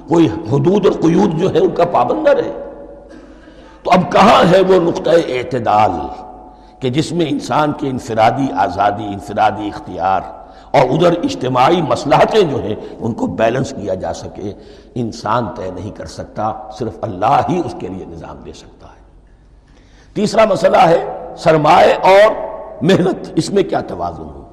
[0.09, 2.73] کوئی حدود اور قیود جو ہے ان کا پابند نہ رہے۔
[3.83, 5.91] تو اب کہاں ہے وہ نقطۂ اعتدال؟
[6.81, 10.21] کہ جس میں انسان کے انفرادی آزادی، انفرادی اختیار
[10.71, 14.53] اور ادھر اجتماعی مسلحتیں جو ہیں، ان کو بیلنس کیا جا سکے،
[14.95, 18.99] انسان طے نہیں کر سکتا، صرف اللہ ہی اس کے لیے نظام دے سکتا ہے۔
[20.15, 22.35] تیسرا مسئلہ ہے سرمایہ اور
[22.83, 24.45] محنت۔ اس میں کیا توازن ہو؟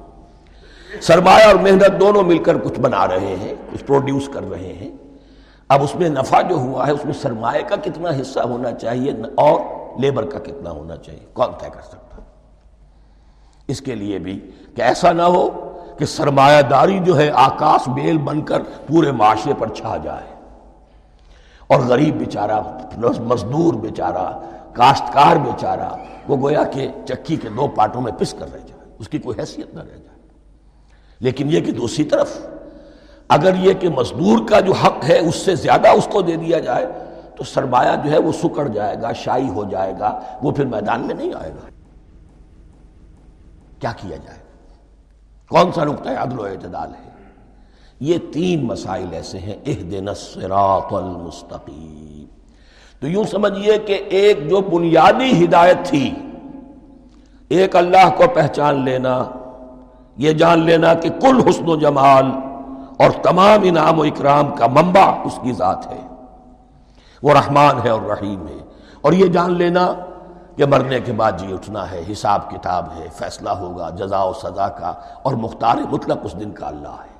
[1.00, 4.90] سرمایہ اور محنت دونوں مل کر کچھ بنا رہے ہیں، کچھ پروڈیوس کر رہے ہیں۔
[5.68, 9.12] اب اس میں نفع جو ہوا ہے، اس میں سرمایہ کا کتنا حصہ ہونا چاہیے
[9.34, 9.60] اور
[9.98, 12.05] لیبر کا کتنا ہونا چاہیے؟ کون طے کر سکتا
[13.68, 15.48] اس کے لیے بھی کہ ایسا نہ ہو
[15.98, 20.34] کہ سرمایہ داری جو ہے آکاش بیل بن کر پورے معاشرے پر چھا جائے
[21.66, 22.60] اور غریب بیچارہ،
[23.18, 24.38] مزدور بیچارہ،
[24.72, 25.88] کاشتکار بیچارہ
[26.28, 29.40] وہ گویا کہ چکی کے دو پارٹوں میں پس کر رہ جائے، اس کی کوئی
[29.40, 30.18] حیثیت نہ رہ جائے۔
[31.20, 32.38] لیکن یہ کہ دوسری طرف
[33.28, 36.58] اگر یہ کہ مزدور کا جو حق ہے اس سے زیادہ اس کو دے دیا
[36.58, 36.86] جائے
[37.36, 41.06] تو سرمایہ جو ہے وہ سکڑ جائے گا شائی ہو جائے گا، وہ پھر میدان
[41.06, 41.68] میں نہیں آئے گا۔
[43.80, 44.38] کیا کیا جائے؟
[45.48, 47.06] کون سا نقطۂ عدل و اعتدال ہے۔
[48.00, 52.26] یہ تین مسائل ایسے ہیں دن المستقیم۔
[53.00, 56.14] تو یوں سمجھیے کہ ایک جو بنیادی ہدایت تھی،
[57.48, 59.24] ایک اللہ کو پہچان لینا،
[60.16, 62.26] یہ جان لینا کہ کل حسن و جمال
[62.98, 66.00] اور تمام انعام و اکرام کا منبع اس کی ذات ہے۔
[67.22, 68.58] وہ رحمان ہے اور رحیم ہے۔
[69.00, 69.94] اور یہ جان لینا
[70.56, 74.68] کہ مرنے کے بعد جی اٹھنا ہے، حساب کتاب ہے، فیصلہ ہوگا، جزا و سزا
[74.68, 74.92] کا
[75.22, 77.16] اور مختار مطلق اس دن کا اللہ ہے۔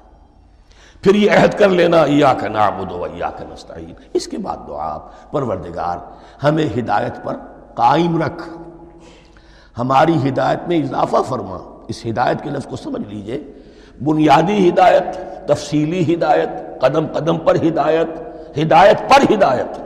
[1.03, 4.57] پھر یہ عہد کر لینا یا کا نعبد و یا کا نستعین۔ اس کے بعد
[4.69, 4.99] دعا
[5.31, 5.99] پروردگار،
[6.45, 7.37] ہمیں ہدایت پر
[7.75, 8.49] قائم رکھ۔
[9.79, 13.45] ہماری ہدایت میں اضافہ فرما۔ اس ہدایت کے لفظ کو سمجھ لیجیے۔
[14.05, 15.19] بنیادی ہدایت،
[15.49, 18.09] تفصیلی ہدایت، قدم قدم پر ہدایت
[18.59, 19.79] ہدایت پر ہدایت۔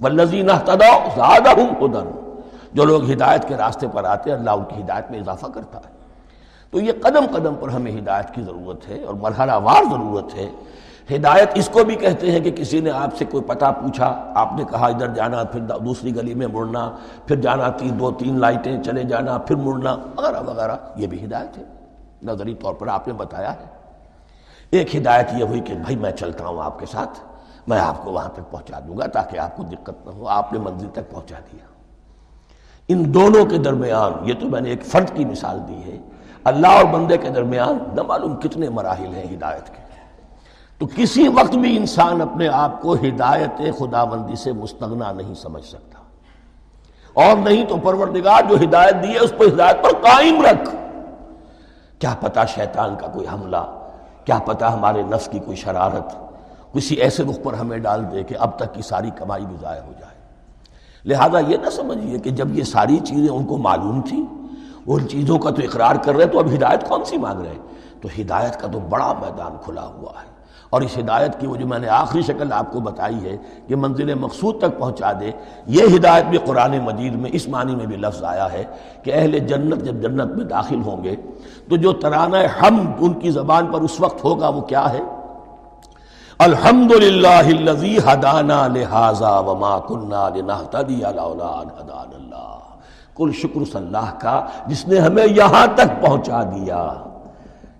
[0.00, 2.27] والذین اہتدوا زادہم ہدن
[2.72, 5.78] جو لوگ ہدایت کے راستے پر آتے ہیں، اللہ ان کی ہدایت میں اضافہ کرتا
[5.78, 5.98] ہے۔
[6.70, 10.50] تو یہ قدم قدم پر ہمیں ہدایت کی ضرورت ہے اور مرحلہ وار ضرورت ہے۔
[11.16, 14.48] ہدایت اس کو بھی کہتے ہیں کہ کسی نے آپ سے کوئی پتہ پوچھا، آپ
[14.56, 18.82] نے کہا ادھر جانا، پھر دوسری گلی میں مڑنا، پھر جانا تین دو تین لائٹیں
[18.82, 21.62] چلے جانا، پھر مڑنا، وغیرہ وغیرہ۔ یہ بھی ہدایت ہے۔
[22.22, 23.66] نظری طور پر آپ نے بتایا ہے۔
[24.70, 27.18] ایک ہدایت یہ ہوئی کہ بھائی میں چلتا ہوں آپ کے ساتھ،
[27.66, 30.52] میں آپ کو وہاں تک پہنچا دوں گا تاکہ آپ کو دقت نہ ہو۔ آپ
[30.52, 31.77] نے منزل تک پہنچا دیا۔
[32.88, 35.98] ان دونوں کے درمیان، یہ تو میں نے ایک فرد کی مثال دی ہے،
[36.44, 39.88] اللہ اور بندے کے درمیان نہ معلوم کتنے مراحل ہیں ہدایت کے۔
[40.78, 45.64] تو کسی وقت بھی انسان اپنے آپ کو ہدایت خدا بندی سے مستغنا نہیں سمجھ
[45.64, 45.98] سکتا۔
[47.12, 50.70] اور نہیں تو پروردگار جو ہدایت دی ہے، اس پر ہدایت پر قائم رکھ۔
[51.98, 53.90] کیا پتا شیطان کا کوئی حملہ،
[54.24, 56.16] کیا پتا ہمارے نفس کی کوئی شرارت،
[56.74, 59.82] کسی ایسے رخ پر ہمیں ڈال دے کہ اب تک کی ساری کمائی بھی ضائع
[59.82, 60.07] ہو جائے۔
[61.04, 64.24] لہذا یہ نہ سمجھیے کہ جب یہ ساری چیزیں ان کو معلوم تھی
[64.86, 67.58] ان چیزوں کا تو اقرار کر رہے تو اب ہدایت کون سی مانگ رہے ہیں؟
[68.00, 70.38] تو ہدایت کا تو بڑا میدان کھلا ہوا ہے۔
[70.70, 73.76] اور اس ہدایت کی وہ جو میں نے آخری شکل آپ کو بتائی ہے کہ
[73.76, 75.30] منزل مقصود تک پہنچا دے،
[75.66, 78.64] یہ ہدایت بھی قرآن مجید میں اس معنی میں بھی لفظ آیا ہے
[79.02, 81.16] کہ اہل جنت جب جنت میں داخل ہوں گے،
[81.68, 85.00] تو جو ترانہ ہم ان کی زبان پر اس وقت ہوگا وہ کیا ہے؟
[86.38, 92.56] الحمد للہ ہدانا لہٰذا وما کنہ اللہ۔
[93.16, 96.94] کل شکر اللہ کا جس نے ہمیں یہاں تک پہنچا دیا۔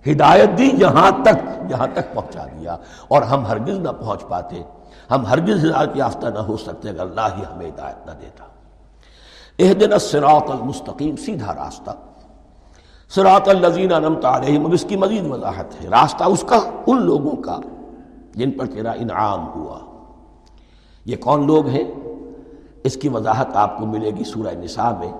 [0.07, 4.63] ہدایت دی یہاں تک یہاں تک پہنچا دیا۔ اور ہم ہرگز نہ پہنچ پاتے،
[5.11, 8.45] ہم ہرگز ہدایت یافتہ نہ ہو سکتے اگر اللہ ہی ہمیں ہدایت نہ دیتا۔
[9.59, 11.91] اح دن سراط المستقیم، سیدھا راستہ۔
[13.09, 17.43] سراط الزین انمت علیہم، اب اس کی مزید وضاحت ہے۔ راستہ اس کا، ان لوگوں
[17.43, 17.57] کا۔
[18.33, 19.79] جن پر تیرا انعام ہوا۔
[21.05, 21.83] یہ کون لوگ ہیں؟
[22.83, 25.11] اس کی وضاحت آپ کو ملے گی سورہ نساء میں۔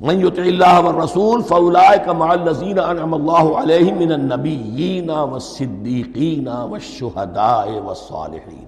[0.00, 8.64] من يطع الله والرسول فاولئك مع الذين انعم الله عليهم من النبيين والصديقين والشهداء والصالحين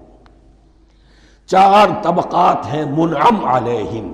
[1.45, 4.11] چار طبقات ہیں منعم علیہم،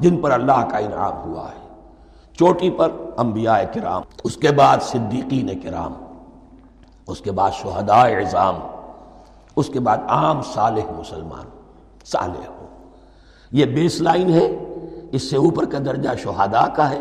[0.00, 1.68] جن پر اللہ کا انعام ہوا ہے۔
[2.38, 5.92] چوٹی پر انبیاء کرام، اس کے بعد صدیقین کرام۔
[7.08, 8.54] اس کے بعد شہداء عظام،
[9.56, 11.46] اس کے بعد عام صالح مسلمان،
[12.04, 12.66] صالح ہو۔
[13.52, 14.46] یہ بیس لائن ہے،
[15.12, 17.00] اس سے اوپر کا درجہ شہداء کا ہے،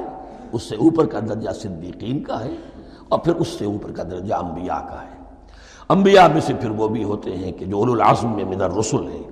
[0.51, 2.55] اس سے اوپر کا درجہ صدیقین کا ہے،
[3.09, 5.17] اور پھر اس سے اوپر کا درجہ انبیاء کا ہے۔
[5.89, 9.29] انبیاء میں سے پھر وہ بھی ہوتے ہیں کہ جو العظم میں من الرسل ہیں،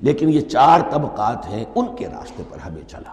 [0.00, 3.12] لیکن یہ چار طبقات ہیں، ان کے راستے پر ہمیں چلا۔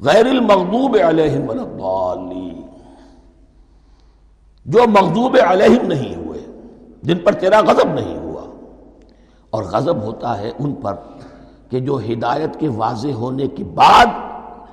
[0.00, 2.62] غیر المغضوب علیہم الضالین۔
[4.64, 6.38] جو مغضوب علیہم نہیں ہوئے،
[7.02, 8.42] جن پر تیرا غضب نہیں ہوا۔
[9.50, 10.94] اور غضب ہوتا ہے ان پر
[11.70, 14.06] کہ جو ہدایت کے واضح ہونے کے بعد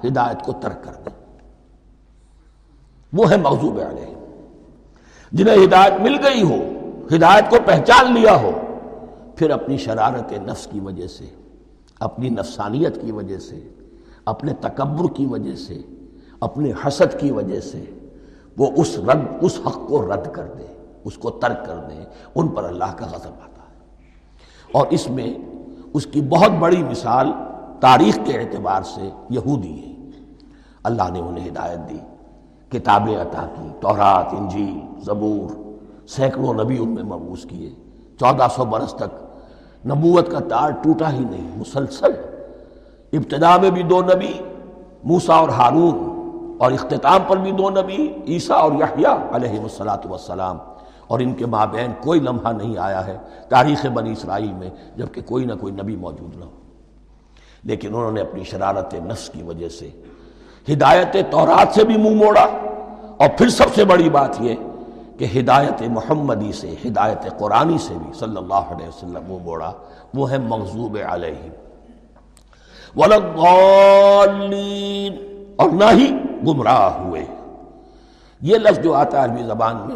[0.05, 1.17] ہدایت کو ترک کر دیں
[3.13, 4.15] وہ ہے موضوع علیہ
[5.31, 6.57] جنہیں ہدایت مل گئی ہو،
[7.15, 8.51] ہدایت کو پہچان لیا ہو،
[9.35, 11.25] پھر اپنی شرارت نفس کی وجہ سے،
[11.99, 13.69] اپنی نفسانیت کی وجہ سے،
[14.25, 15.81] اپنے تکبر کی وجہ سے،
[16.39, 17.85] اپنے حسد کی وجہ سے
[18.59, 20.67] وہ اس رد اس حق کو رد کر دیں
[21.03, 23.83] اس کو ترک کر دیں ان پر اللہ کا غضب آتا ہے۔
[24.71, 25.33] اور اس میں
[25.93, 27.31] اس کی بہت بڑی مثال
[27.79, 30.09] تاریخ کے اعتبار سے یہودی ہے۔
[30.83, 31.97] اللہ نے انہیں ہدایت دی،
[32.69, 35.75] کتابیں عطا کی، تورات، انجیل، زبور،
[36.07, 37.69] سینکڑوں نبی ان میں مبوس کیے۔
[38.19, 39.25] چودہ سو برس تک
[39.85, 42.11] نبوت کا تار ٹوٹا ہی نہیں، مسلسل۔
[43.13, 44.33] ابتدا میں بھی دو نبی
[45.03, 46.08] موسا اور ہارون۔
[46.59, 50.57] اور اختتام پر بھی دو نبی، عیسیٰ اور یحییٰ علیہ السلاۃ والسلام۔
[51.07, 53.17] اور ان کے مابین کوئی لمحہ نہیں آیا ہے
[53.49, 56.51] تاریخ بنی اسرائیل میں، جبکہ کوئی نہ کوئی نبی موجود نہ ہو
[57.63, 59.89] لیکن انہوں نے اپنی شرارت نفس کی وجہ سے،
[60.73, 62.47] ہدایت تورات سے بھی منہ موڑا۔
[63.17, 64.55] اور پھر سب سے بڑی بات یہ
[65.17, 69.71] کہ ہدایت محمدی سے، ہدایت قرآنی سے بھی صلی اللہ علیہ وسلم منہ موڑا،
[70.13, 71.49] وہ ہے مغزوب علیہ
[75.59, 76.15] اور نہ ہی
[76.47, 77.25] گمراہ ہوئے۔
[78.41, 79.95] یہ لفظ جو آتا ہے عربی زبان میں،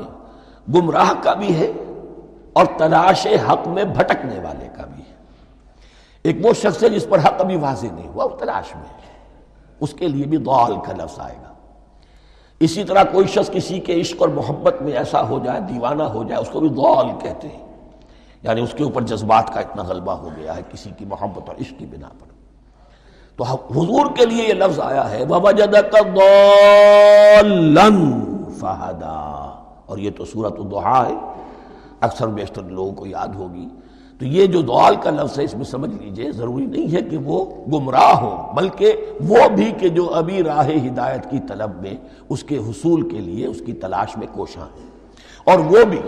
[0.71, 1.71] گمراہ کا بھی ہے
[2.53, 5.15] اور تلاش حق میں بھٹکنے والے کا بھی ہے۔
[6.23, 9.29] ایک وہ شخص ہے جس پر حق ابھی واضح نہیں ہوا، وہ تلاش میں ہے۔
[9.79, 11.53] اس کے لیے بھی دعال کا لفظ آئے گا۔
[12.59, 16.23] اسی طرح کوئی شخص کسی کے عشق اور محبت میں ایسا ہو جائے، دیوانہ ہو
[16.23, 17.89] جائے، اس کو بھی دعال کہتے ہیں۔
[18.41, 21.61] یعنی اس کے اوپر جذبات کا اتنا غلبہ ہو گیا ہے کسی کی محبت اور
[21.61, 22.32] عشق کی بنا پر۔
[23.35, 25.25] تو حضور کے لیے یہ لفظ آیا ہے
[28.59, 29.49] فہدا
[29.85, 31.13] اور یہ تو صورت الدحا ہے۔
[31.99, 33.67] اکثر بیشتر لوگوں کو یاد ہوگی۔
[34.19, 37.17] تو یہ جو دوال کا لفظ ہے، اس میں سمجھ لیجیے، ضروری نہیں ہے کہ
[37.17, 38.93] وہ گمراہ ہو، بلکہ
[39.27, 41.93] وہ بھی کہ جو ابھی راہ ہدایت کی طلب میں،
[42.29, 44.89] اس کے حصول کے لیے، اس کی تلاش میں کوشاں ہیں۔
[45.43, 46.01] اور وہ بھی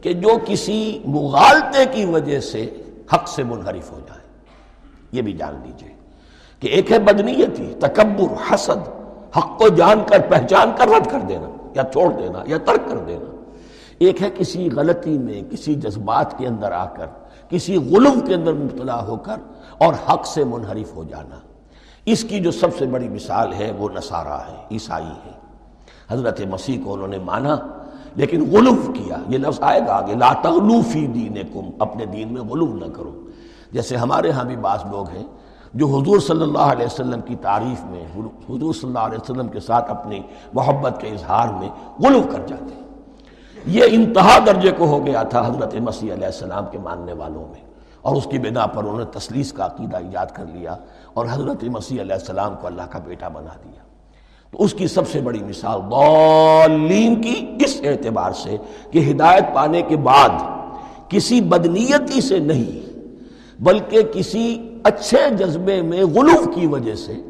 [0.00, 2.82] کہ جو کسی مغالطے کی وجہ سے
[3.14, 4.20] حق سے منحرف ہو جائے۔
[5.12, 5.89] یہ بھی جان لیجیے۔
[6.60, 8.88] کہ ایک ہے بدنیتی، تکبر، حسد،
[9.36, 12.98] حق کو جان کر، پہچان کر، رد کر دینا، یا چھوڑ دینا، یا ترک کر
[12.98, 13.36] دینا۔
[13.98, 17.06] ایک ہے کسی غلطی میں، کسی جذبات کے اندر آ کر،
[17.48, 19.36] کسی غلوم کے اندر مبتلا ہو کر
[19.78, 21.36] اور حق سے منحرف ہو جانا۔
[22.04, 25.32] اس کی جو سب سے بڑی مثال ہے، وہ نصارہ ہے، عیسائی ہے۔
[26.10, 27.56] حضرت مسیح کو انہوں نے مانا،
[28.16, 32.42] لیکن غلوف کیا۔ یہ لفظ آئے گا آگے، لا تغلو فی دینکم، اپنے دین میں
[32.42, 33.26] غلوف نہ کرو۔
[33.72, 35.24] جیسے ہمارے ہاں بھی بعض لوگ ہیں
[35.74, 38.04] جو حضور صلی اللہ علیہ وسلم کی تعریف میں،
[38.50, 40.20] حضور صلی اللہ علیہ وسلم کے ساتھ اپنی
[40.52, 41.68] محبت کے اظہار میں
[42.02, 42.80] غلو کر جاتے ہیں۔
[43.66, 47.70] یہ انتہا درجے کو ہو گیا تھا حضرت مسیح علیہ السلام کے ماننے والوں میں۔
[48.02, 50.76] اور اس کی بنا پر انہوں نے تسلیس کا عقیدہ ایجاد کر لیا
[51.14, 53.82] اور حضرت مسیح علیہ السلام کو اللہ کا بیٹا بنا دیا۔
[54.50, 58.56] تو اس کی سب سے بڑی مثال ضالین کی اس اعتبار سے
[58.90, 60.28] کہ ہدایت پانے کے بعد
[61.08, 62.98] کسی بدنیتی سے نہیں،
[63.62, 67.20] بلکہ کسی اچھے جذبے میں غلوف کی وجہ سے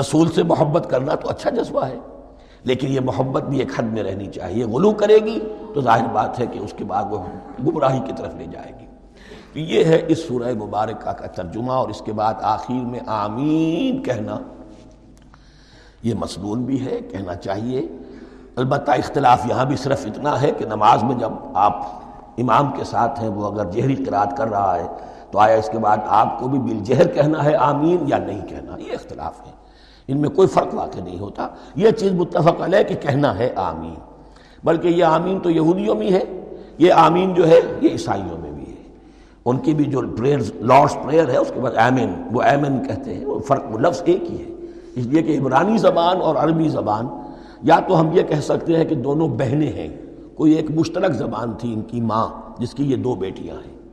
[0.00, 1.98] رسول سے محبت کرنا تو اچھا جذبہ ہے،
[2.64, 5.38] لیکن یہ محبت بھی ایک حد میں رہنی چاہیے۔ غلو کرے گی
[5.74, 7.18] تو ظاہر بات ہے کہ اس کے بعد وہ
[7.66, 8.86] گمراہی کی طرف لے جائے گی۔
[9.52, 14.02] تو یہ ہے اس سورہ مبارکہ کا ترجمہ، اور اس کے بعد آخر میں آمین
[14.02, 14.38] کہنا۔
[16.02, 17.86] یہ مصنون بھی ہے، کہنا چاہیے۔
[18.56, 21.76] البتہ اختلاف یہاں بھی صرف اتنا ہے کہ نماز میں جب آپ
[22.38, 24.86] امام کے ساتھ ہیں، وہ اگر جہری قرآد کر رہا ہے
[25.34, 28.76] تو آیا اس کے بعد آپ کو بھی بالجہر کہنا ہے، آمین یا نہیں کہنا،
[28.78, 29.52] یہ اختلاف ہے۔
[30.08, 33.94] ان میں کوئی فرق واقع نہیں ہوتا۔ یہ چیز متفق علیہ کہ کہنا ہے آمین۔
[34.64, 36.22] بلکہ یہ آمین تو یہودیوں میں ہے،
[36.78, 38.82] یہ آمین جو ہے، یہ عیسائیوں میں بھی ہے۔
[39.44, 43.14] ان کی بھی جو پریئر لارڈس پریئر ہے، اس کے بعد ایمن وہ ایمن کہتے
[43.14, 44.50] ہیں، وہ فرق، وہ لفظ ایک ہی ہے۔
[44.94, 47.06] اس لیے کہ عبرانی زبان اور عربی زبان،
[47.62, 49.88] یا تو ہم یہ کہہ سکتے ہیں کہ دونوں بہنیں ہیں۔
[50.34, 53.83] کوئی ایک مشترک زبان تھی ان کی ماں، جس کی یہ دو بیٹیاں ہیں۔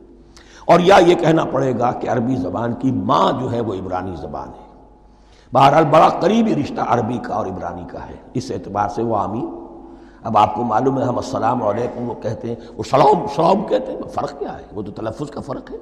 [0.64, 4.16] اور یا یہ کہنا پڑے گا کہ عربی زبان کی ماں جو ہے وہ عبرانی
[4.16, 4.72] زبان ہے۔
[5.52, 9.62] بہرحال بڑا قریبی رشتہ عربی کا اور عبرانی کا ہے۔ اس اعتبار سے وہ آمین۔
[10.22, 13.92] اب آپ کو معلوم ہے ہم السلام علیکم وہ کہتے ہیں۔ وہ سلام سلام کہتے
[13.92, 15.76] ہیں، فرق کیا ہے؟ وہ تو تلفظ کا فرق ہے۔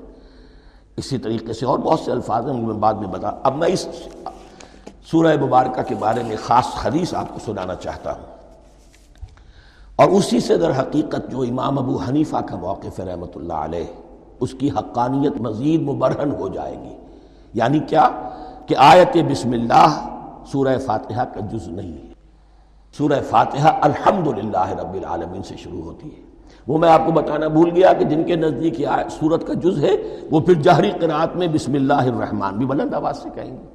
[0.97, 3.89] اسی طریقے سے اور بہت سے الفاظ ہیں میں بعد میں بتا۔ اب میں اس
[5.11, 8.23] سورہ مبارکہ کے بارے میں خاص حدیث آپ کو سنانا چاہتا ہوں۔
[9.97, 14.10] اور اسی سے در حقیقت جو امام ابو حنیفہ کا موقف ہے رحمۃ اللہ علیہ۔
[14.41, 16.97] اس کی حقانیت مزید مبرہن ہو جائے گی۔
[17.55, 18.09] یعنی کیا؟
[18.67, 20.09] کہ آیت بسم اللہ
[20.47, 22.13] سورہ فاتحہ کا جز نہیں ہے۔
[22.99, 24.27] سورہ فاتحہ الحمد
[24.81, 26.23] رب العالمین سے شروع ہوتی ہے۔
[26.69, 29.97] وہ میں آپ کو بتانا بھول گیا کہ جن کے نزدیک سورت کا جز ہے،
[30.31, 33.67] وہ پھر جہری قرآت میں بسم اللہ الرحمن بھی بلند آواز سے کہیں گے۔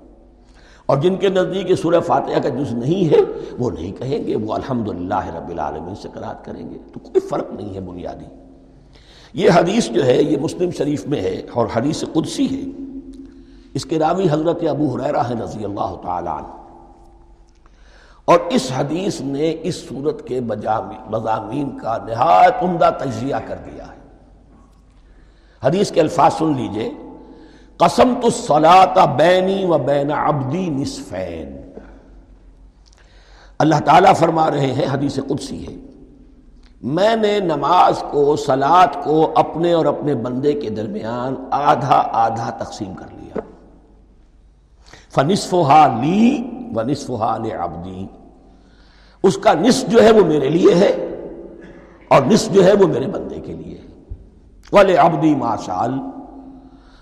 [0.85, 3.19] اور جن کے نزدیک سورہ فاتحہ کا جز نہیں ہے،
[3.59, 4.89] وہ نہیں کہیں گے، وہ الحمد
[5.35, 8.44] رب العالمین سے قرآت کریں گے۔ تو کوئی فرق نہیں ہے بنیادی۔
[9.35, 12.83] یہ حدیث جو ہے، یہ مسلم شریف میں ہے اور حدیث قدسی ہے۔
[13.73, 16.47] اس کے راوی حضرت ابو حریرہ ہے رضی اللہ تعالیٰ عنہ۔
[18.25, 20.39] اور اس حدیث نے اس صورت کے
[21.09, 23.97] مضامین کا نہایت عمدہ تجزیہ کر دیا ہے۔
[25.63, 26.91] حدیث کے الفاظ سن لیجیے۔
[27.77, 31.57] قسم تو سلاتا بینی و بین ابدی نصفین
[33.59, 35.94] اللہ تعالیٰ فرما رہے ہیں، حدیث قدسی ہے۔
[36.81, 42.93] میں نے نماز کو سلاد کو اپنے اور اپنے بندے کے درمیان آدھا آدھا تقسیم
[42.93, 43.39] کر لیا۔
[45.09, 45.53] فنصف
[46.01, 48.07] لی و نصف ابدی
[49.23, 50.91] اس کا نصف جو ہے وہ میرے لیے ہے
[52.07, 53.81] اور نصف جو ہے وہ میرے بندے کے لیے
[54.71, 55.99] والے ابدی ماشال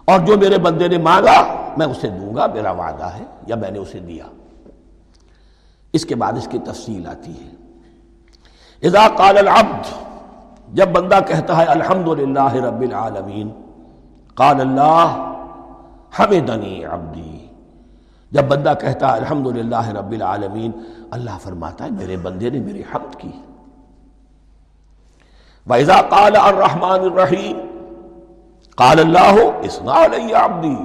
[0.06, 3.72] اور جو میرے بندے نے مانگا، میں اسے دوں گا، میرا وعدہ ہے یا میں
[3.72, 4.26] نے اسے دیا۔
[5.94, 7.63] اس کے بعد اس کی تفصیل آتی ہے۔
[8.84, 9.88] اذا قال العبد،
[10.74, 13.50] جب بندہ کہتا ہے الحمد للہ رب العالمین،
[14.36, 15.34] قال اللہ
[16.20, 17.48] حمدنی عبدی۔
[18.32, 20.72] جب بندہ کہتا ہے الحمد للہ رب العالمین،
[21.12, 23.32] اللہ فرماتا ہے میرے بندے نے میری حمد کی۔
[25.70, 27.62] وَإِذَا قَالَ الرَّحْمَنِ الرَّحِيمِ،
[28.76, 30.76] قال اللہ اسنا علیہ عبدی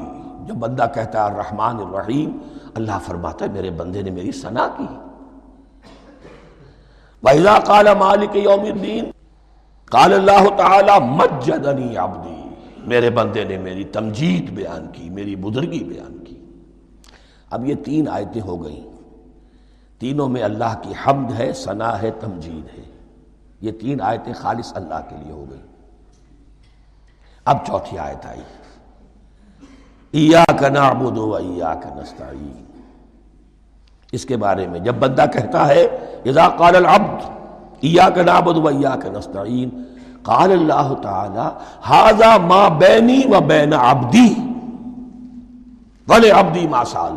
[0.44, 2.38] جب بندہ کہتا ہے الرحمن الرحیم
[2.74, 5.07] اللہ فرماتا ہے میرے بندے نے میری ثنا کی۔
[7.22, 9.08] وَإِذَا قَالَ مَالِكِ يَوْمِ الدِّينِ
[9.84, 16.24] قال اللہ تعالی مجدنی عبدی میرے بندے نے میری تمجید بیان کی، میری بزرگی بیان
[16.24, 16.44] کی۔
[17.50, 18.90] اب یہ تین آیتیں ہو گئیں۔
[19.98, 22.84] تینوں میں اللہ کی حمد ہے ثنا ہے، تمجید ہے۔
[23.60, 25.66] یہ تین آیتیں خالص اللہ کے لیے ہو گئیں۔
[27.44, 28.40] اب چوتھی آیت آئی۔
[30.72, 32.67] نعبد و نستعین
[34.12, 35.84] اس کے بارے میں۔ جب بندہ کہتا ہے،
[36.24, 37.38] اذا قال العبد
[38.26, 38.70] نعبد و
[39.18, 39.68] نستعین،
[40.22, 44.34] قال اللہ تعالی ما بینی و بین عبدی
[46.30, 47.12] عبدی ما سال.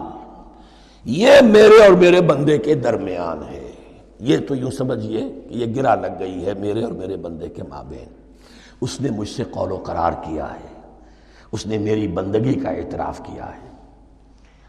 [1.06, 3.71] یہ میرے اور میرے بندے کے درمیان ہے۔
[4.19, 7.63] یہ تو یوں سمجھئے کہ یہ گرا لگ گئی ہے میرے اور میرے بندے کے
[7.69, 8.13] مابین
[8.82, 10.82] اس نے مجھ سے قول و قرار کیا ہے۔
[11.51, 13.70] اس نے میری بندگی کا اعتراف کیا ہے۔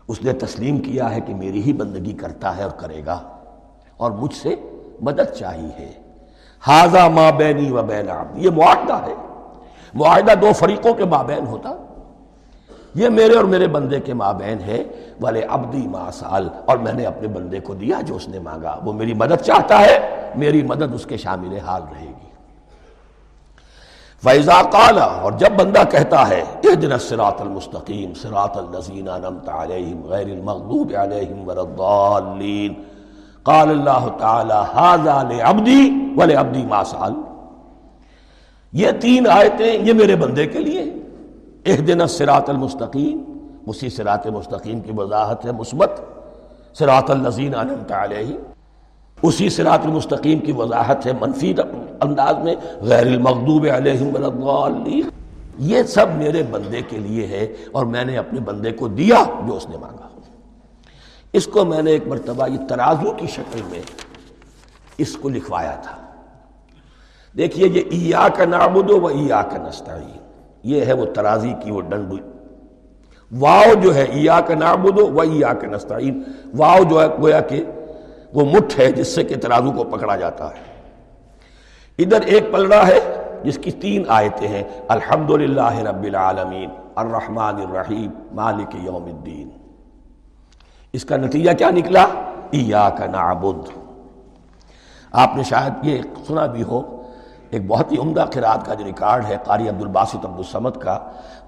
[0.09, 3.21] اس نے تسلیم کیا ہے کہ میری ہی بندگی کرتا ہے اور کرے گا
[3.97, 4.57] اور مجھ سے
[5.01, 5.93] مدد چاہی ہے۔
[6.67, 9.15] حاضہ ماں بینی و بین یہ معاہدہ ہے۔
[9.95, 11.71] معاہدہ دو فریقوں کے مابین ہوتا۔
[12.95, 14.85] یہ میرے اور میرے بندے کے مابین ہے۔
[15.21, 18.81] والے ابدی ما سال اور میں نے اپنے بندے کو دیا جو اس نے مانگا۔
[18.85, 22.12] وہ میری مدد چاہتا ہے۔ میری مدد اس کے شامل حال رہے گی۔
[24.25, 30.27] فیضا کالا اور جب بندہ کہتا ہے اہدنا الصراط المستقیم صراط الذین انعمت علیہم غیر
[30.27, 32.75] المغضوب علیہم ولا الضالین
[33.51, 35.83] قال اللہ تعالی ھذا لعبدی
[36.19, 37.13] ولعبدی ما سال
[38.73, 40.83] یہ تین آیتیں یہ میرے بندے کے لیے
[41.73, 43.23] اہدنا الصراط المستقیم
[43.71, 46.01] اسی صراط مستقیم کی وضاحت ہے، مثبت.
[46.79, 48.37] صراط الذین انعمت علیہم
[49.19, 51.53] اسی صراط المستقیم کی وضاحت ہے، منفی
[52.03, 55.09] انداز میں غیر المغضوب علیہم الضالین۔
[55.59, 59.57] یہ سب میرے بندے کے لیے ہے اور میں نے اپنے بندے کو دیا جو
[59.57, 60.09] اس نے مانگا۔
[61.33, 63.83] اس کو میں نے ایک مرتبہ یہ ترازو کی شکل میں
[64.99, 65.97] اس کو لکھوایا تھا۔
[67.37, 70.19] دیکھیے یہ ایا کا نابود و ایا کا نستعین۔
[70.63, 72.13] یہ ہے وہ ترازی کی وہ ڈنڈ۔
[73.39, 76.23] واؤ جو ہے ایا کا نابود و ایا کا نستعین۔
[76.57, 77.65] واؤ جو ہے گویا کہ
[78.35, 80.72] وہ مٹھ ہے جس سے کہ ترازو کو پکڑا جاتا ہے۔
[81.99, 83.01] ادھر ایک پلڑا ہے
[83.45, 89.49] جس کی تین آیتیں ہیں الحمد رب العالمین، الرحمن الرحیم، مالک یوم الدین۔
[90.93, 92.07] اس کا نتیجہ کیا نکلا؟
[92.51, 93.69] ایا کا نعبد۔
[95.13, 97.03] آپ نے شاید یہ سنا بھی ہو،
[97.51, 100.99] ایک بہت ہی عمدہ قرآد کا جو ریکارڈ ہے، قاری عبد الباسط عبد السمد کا،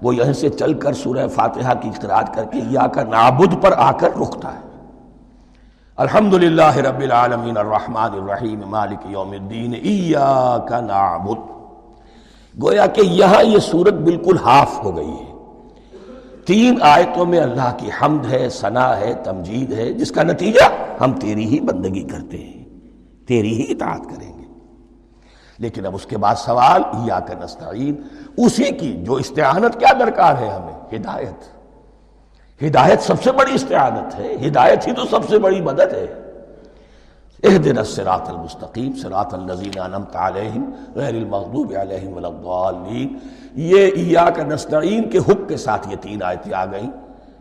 [0.03, 3.72] وہ یہیں سے چل کر سورہ فاتحہ کی قرآد کر کے یا کا نعبد پر
[3.76, 4.73] آ کر رکتا ہے۔
[5.99, 9.74] الحمد للہ رب العالمین الرحمن الرحیم مالک یوم الدین
[10.68, 11.45] کا نعبد
[12.55, 17.90] گویا کہ یہاں یہ صورت بالکل ہاف ہو گئی ہے تین آیتوں میں اللہ کی
[18.01, 20.68] حمد ہے ثنا ہے تمجید ہے جس کا نتیجہ
[21.01, 22.64] ہم تیری ہی بندگی کرتے ہیں
[23.28, 24.45] تیری ہی اطاعت کریں گے
[25.59, 27.97] لیکن اب اس کے بعد سوال یا کا نستعین
[28.38, 31.53] اسی کی جو استعانت کیا درکار ہے ہمیں ہدایت
[32.62, 36.07] ہدایت سب سے بڑی استعانت ہے، ہدایت ہی تو سب سے بڑی مدد ہے۔
[37.44, 43.16] اہدنا الصراط المستقیم، صراط الذین انعمت علیہم، غیر المغضوب علیہم ولا الضالین۔
[43.55, 46.90] یہ ایاک نستعین کے حق کے ساتھ یہ تین آیتیں آ گئیں۔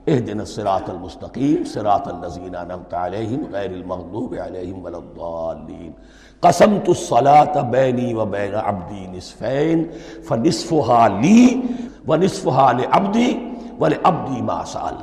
[0.08, 5.92] اہدنا الصراط المستقیم، صراط الذین انعمت علیہم، غیر المغضوب علیہم ولا الضالین۔
[6.40, 9.88] قسمت الصلاة بینی و بین عبدی نصفین
[10.28, 11.62] فنصفها لی
[12.08, 13.50] و ونصفها لعبدی۔
[13.80, 14.94] ولعبدی ما سال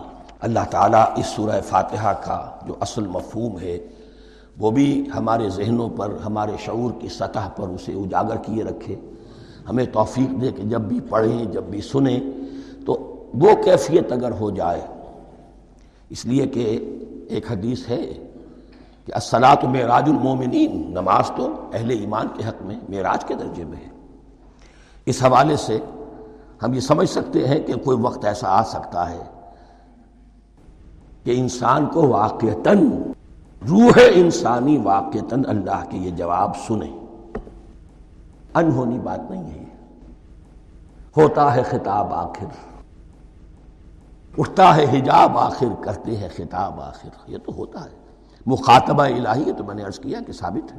[0.40, 3.78] اللہ تعالیٰ اس سورہ فاتحہ کا جو اصل مفہوم ہے،
[4.58, 8.96] وہ بھی ہمارے ذہنوں پر، ہمارے شعور کی سطح پر اسے اجاگر کیے رکھے۔
[9.68, 12.20] ہمیں توفیق دے کہ جب بھی پڑھیں، جب بھی سنیں،
[12.86, 12.92] تو
[13.34, 14.80] وہ کیفیت اگر ہو جائے۔
[16.10, 16.78] اس لیے کہ
[17.28, 18.12] ایک حدیث ہے
[19.06, 23.76] کہ اسلاۃ معراج المومنین نماز تو اہل ایمان کے حق میں، معراج کے درجے میں
[23.76, 23.88] ہے۔
[25.06, 25.78] اس حوالے سے
[26.62, 29.22] ہم یہ سمجھ سکتے ہیں کہ کوئی وقت ایسا آ سکتا ہے
[31.24, 33.02] کہ انسان کو واقعتاً،
[33.68, 37.00] روح انسانی واقعتاً اللہ کے یہ جواب سنیں
[38.54, 39.64] انہونی بات نہیں ہے۔
[41.16, 42.46] ہوتا ہے خطاب آخر۔
[44.38, 47.96] اٹھتا ہے حجاب آخر، کرتے ہیں خطاب آخر۔ یہ تو ہوتا ہے۔
[48.46, 50.78] مخاطبہ الہی، یہ تو میں نے عرض کیا کہ ثابت ہے۔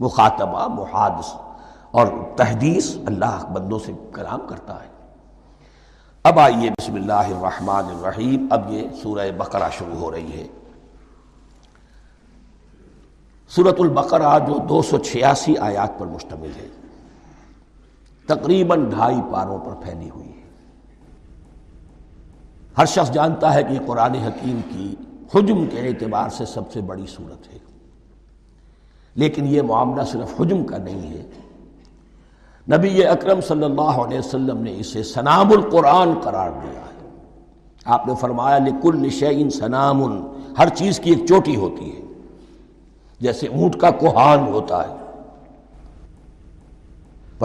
[0.00, 1.34] مخاطبہ، محادث
[1.90, 4.93] اور تحدیث اللہ بندوں سے کلام کرتا ہے۔
[6.24, 10.46] اب آئیے بسم اللہ الرحمن الرحیم۔ اب یہ سورہ بقرہ شروع ہو رہی ہے۔
[13.48, 16.68] صورت البقرہ جو دو سو چھیاسی آیات پر مشتمل ہے،
[18.26, 20.42] تقریباً ڈھائی پاروں پر پھیلی ہوئی ہے۔
[22.78, 24.94] ہر شخص جانتا ہے کہ قرآن حکیم کی
[25.34, 27.58] حجم کے اعتبار سے سب سے بڑی صورت ہے۔
[29.14, 31.22] لیکن یہ معاملہ صرف حجم کا نہیں ہے
[32.70, 37.08] نبی اکرم صلی اللہ علیہ وسلم نے اسے سنام القرآن قرار دیا ہے۔
[37.84, 40.02] آپ نے فرمایا، لکل شعین سنام،
[40.58, 42.00] ہر چیز کی ایک چوٹی ہوتی ہے،
[43.20, 44.94] جیسے اونٹ کا کوہان ہوتا ہے۔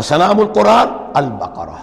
[0.03, 1.77] سلام القرآن البقرہ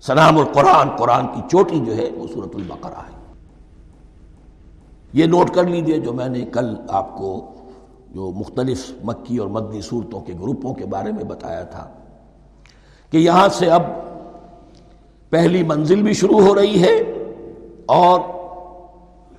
[0.00, 3.32] سلام القرآن، قرآن کی چوٹی جو ہے، وہ صورت البقرہ ہے۔
[5.12, 7.54] یہ نوٹ کر لیجیے جو میں نے کل آپ کو
[8.10, 11.90] جو مختلف مکی اور مدنی صورتوں کے گروپوں کے بارے میں بتایا تھا۔
[13.12, 13.82] کہ یہاں سے اب
[15.30, 17.02] پہلی منزل بھی شروع ہو رہی ہے
[17.86, 18.20] اور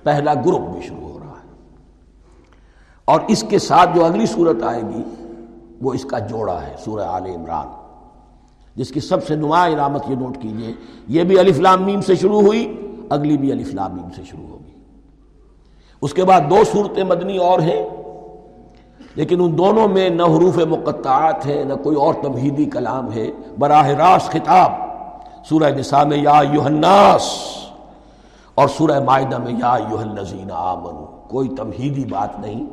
[0.02, 1.48] پہلا گروپ بھی شروع ہو رہا ہے۔
[3.04, 5.02] اور اس کے ساتھ جو اگلی صورت آئے گی،
[5.82, 7.66] وہ اس کا جوڑا ہے، سورہ آل عمران۔
[8.76, 10.72] جس کی سب سے نمایاں علامت یہ نوٹ کیجیے،
[11.08, 14.46] یہ بھی علی فلام میم سے شروع ہوئی، اگلی بھی علی فلام میم سے شروع
[14.46, 14.74] ہوگی۔
[16.00, 17.88] اس کے بعد دو صورتیں مدنی اور ہیں۔
[19.14, 23.88] لیکن ان دونوں میں نہ حروف مقطعات ہیں، نہ کوئی اور تمہیدی کلام ہے۔ براہ
[23.88, 24.72] راست خطاب۔
[25.48, 27.22] سورہ نساء میں یا الناس۔
[28.54, 32.66] اور سورہ معدہ میں یا الذین آمنو کوئی تمہیدی بات نہیں،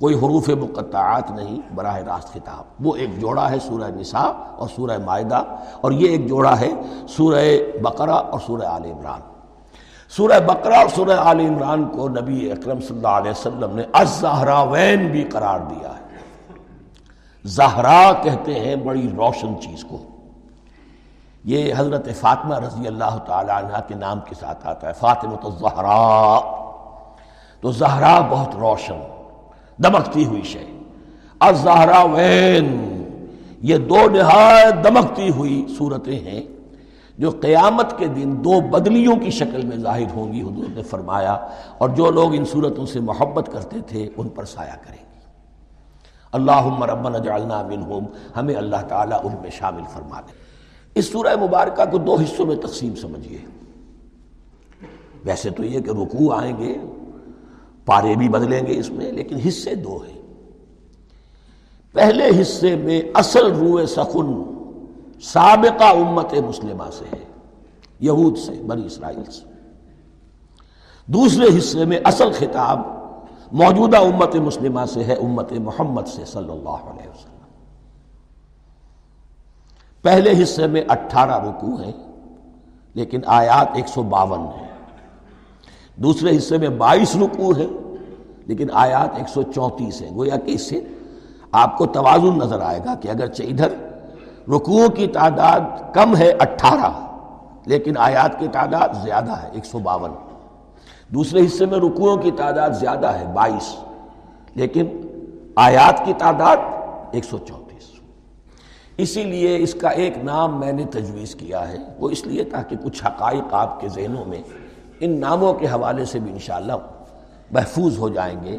[0.00, 4.98] کوئی حروف مقطعات نہیں، براہ راست خطاب۔ وہ ایک جوڑا ہے سورہ نساء اور سورہ
[5.04, 5.42] معدہ
[5.80, 6.70] اور یہ ایک جوڑا ہے
[7.08, 7.44] سورہ
[7.82, 9.35] بقرہ اور سورہ آل عمران۔
[10.08, 15.08] سورہ بقرہ اور سورہ آل عمران کو نبی اکرم صلی اللہ علیہ وسلم نے الزہراوین
[15.08, 16.06] بھی قرار دیا ہے۔
[17.44, 19.98] زہرا کہتے ہیں بڑی روشن چیز کو۔
[21.44, 25.50] یہ حضرت فاطمہ رضی اللہ تعالی عنہ کے نام کے ساتھ آتا ہے فاطمہ تو
[25.50, 26.40] زہرا
[27.60, 29.00] تو زہرا بہت روشن،
[29.82, 30.78] دمکتی ہوئی شے۔
[31.40, 32.92] الزہرا وین
[33.62, 36.55] یہ دو نہایت دمکتی ہوئی صورتیں ہیں۔
[37.18, 41.32] جو قیامت کے دن دو بدلیوں کی شکل میں ظاہر ہوں گی، حضور نے فرمایا،
[41.78, 45.20] اور جو لوگ ان صورتوں سے محبت کرتے تھے، ان پر سایہ کریں گے
[46.32, 48.04] اللہ ربنا جعلنا منہم،
[48.36, 50.32] ہمیں اللہ تعالیٰ ان میں شامل فرما دے۔
[50.94, 53.38] اس سورہ مبارکہ کو دو حصوں میں تقسیم سمجھیے۔
[55.24, 56.74] ویسے تو یہ کہ رکوع آئیں گے،
[57.84, 60.22] پارے بھی بدلیں گے اس میں، لیکن حصے دو ہیں۔
[61.92, 64.55] پہلے حصے میں اصل روئے سخن
[65.22, 67.24] سابقہ امت مسلمہ سے ہے،
[68.00, 69.44] یہود سے، بنی اسرائیل سے۔
[71.06, 72.80] دوسرے حصے میں اصل خطاب
[73.52, 77.36] موجودہ امت مسلمہ سے ہے، امت محمد سے صلی اللہ علیہ وسلم۔
[80.02, 81.92] پہلے حصے میں اٹھارہ رکوع ہیں،
[82.94, 84.68] لیکن آیات ایک سو باون ہیں۔
[85.96, 87.66] دوسرے حصے میں بائیس رکوع ہیں،
[88.46, 90.80] لیکن آیات ایک سو چونتیس ہیں۔ گویا کہ اس سے
[91.52, 93.68] آپ کو توازن نظر آئے گا کہ اگرچہ ادھر
[94.48, 95.60] رکوعوں کی تعداد
[95.94, 96.90] کم ہے اٹھارہ،
[97.66, 100.10] لیکن آیات کی تعداد زیادہ ہے، ایک سو باون۔
[101.08, 103.76] دوسرے حصے میں رکوعوں کی تعداد زیادہ ہے، بائیس۔
[104.54, 104.86] لیکن
[105.56, 106.56] آیات کی تعداد
[107.10, 107.66] ایک سو چونتیس
[108.96, 112.76] اسی لیے اس کا ایک نام میں نے تجویز کیا ہے، وہ اس لیے تاکہ
[112.84, 114.42] کچھ حقائق آپ کے ذہنوں میں
[115.00, 116.72] ان ناموں کے حوالے سے بھی انشاءاللہ
[117.50, 118.58] محفوظ ہو جائیں گے۔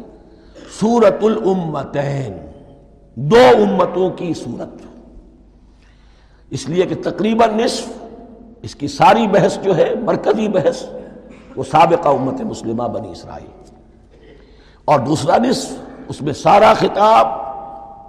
[0.80, 2.36] سورت الامتین،
[3.14, 4.87] دو امتوں کی صورت۔
[6.50, 7.88] اس لیے کہ تقریباً نصف
[8.62, 10.82] اس کی ساری بحث جو ہے، مرکزی بحث،
[11.56, 13.50] وہ سابقہ امت مسلمہ بنی اسرائیل۔
[14.84, 15.72] اور دوسرا نصف،
[16.08, 17.26] اس میں سارا خطاب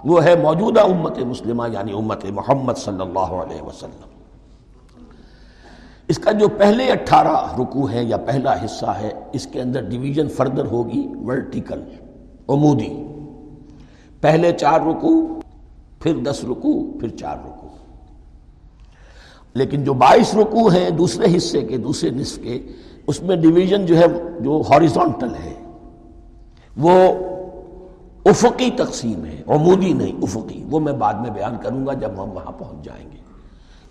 [0.04, 4.08] وہ ہے موجودہ امت مسلمہ یعنی امت محمد صلی اللہ علیہ وسلم۔
[6.08, 10.28] اس کا جو پہلے اٹھارہ رکو ہے یا پہلا حصہ ہے، اس کے اندر ڈویژن
[10.28, 11.82] فردر ہوگی ورٹیکل
[12.48, 13.06] عمودی۔
[14.20, 15.40] پہلے چار رکو
[15.98, 17.59] پھر دس رکو پھر چار رکو
[19.54, 22.58] لیکن جو بائیس رکو ہیں دوسرے حصے کے، دوسرے نصف کے،
[23.06, 24.04] اس میں ڈویژن جو ہے،
[24.40, 25.54] جو ہاریزونٹل ہے،
[26.76, 26.92] وہ
[28.24, 32.30] افقی تقسیم ہے، عمودی نہیں، افقی۔ وہ میں بعد میں بیان کروں گا جب ہم
[32.30, 33.16] وہاں پہنچ جائیں گے۔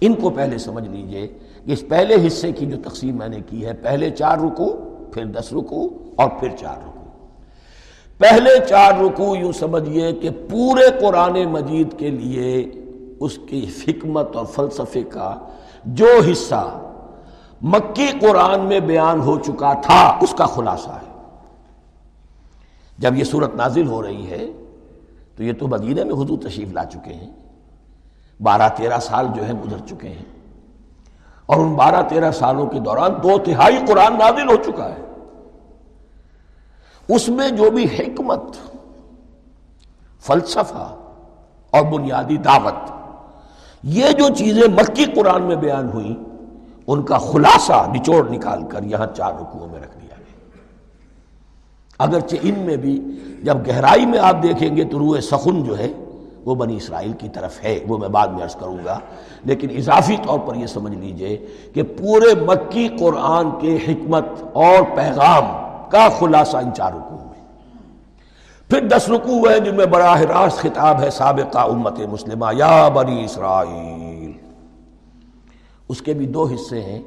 [0.01, 1.28] ان کو پہلے سمجھ لیجیے
[1.66, 4.74] کہ اس پہلے حصے کی جو تقسیم میں نے کی ہے، پہلے چار رکو
[5.14, 6.99] پھر دس رکو اور پھر چار رکو
[8.18, 12.72] پہلے چار رکو یوں سمجھیے کہ پورے قرآن مجید کے لیے
[13.20, 15.36] اس کی حکمت اور فلسفے کا
[15.86, 16.80] جو حصہ
[17.61, 21.22] مکی قرآن میں بیان ہو چکا تھا، اس کا خلاصہ ہے۔
[22.97, 24.47] جب یہ صورت نازل ہو رہی ہے،
[25.36, 27.32] تو یہ تو مدینہ میں حضور تشریف لا چکے ہیں۔
[28.41, 30.26] بارہ تیرہ سال جو ہے گزر چکے ہیں۔
[31.45, 35.05] اور ان بارہ تیرہ سالوں کے دوران دو تہائی قرآن نازل ہو چکا ہے۔
[37.15, 38.41] اس میں جو بھی حکمت،
[40.20, 40.95] فلسفہ
[41.72, 42.98] اور بنیادی دعوت
[43.84, 46.15] یہ جو چیزیں مکی قرآن میں بیان ہوئی
[46.88, 50.25] ان کا خلاصہ نچوڑ نکال کر یہاں چار رکوعوں میں رکھ دیا گیا۔
[51.99, 53.01] اگرچہ ان میں بھی
[53.43, 55.93] جب گہرائی میں آپ دیکھیں گے تو روح سخن جو ہے،
[56.45, 58.99] وہ بنی اسرائیل کی طرف ہے، وہ میں بعد میں عرض کروں گا۔
[59.45, 65.45] لیکن اضافی طور پر یہ سمجھ لیجیے کہ پورے مکی قرآن کے حکمت اور پیغام
[65.89, 67.28] کا خلاصہ ان چار رکوع میں۔
[68.70, 73.26] پھر دس رکوع ہے جن میں براہ راست خطاب ہے سابقہ امت مسلمہ، یا بنی
[73.26, 74.32] اسرائیل۔
[75.89, 77.01] اس کے بھی دو حصے ہیں۔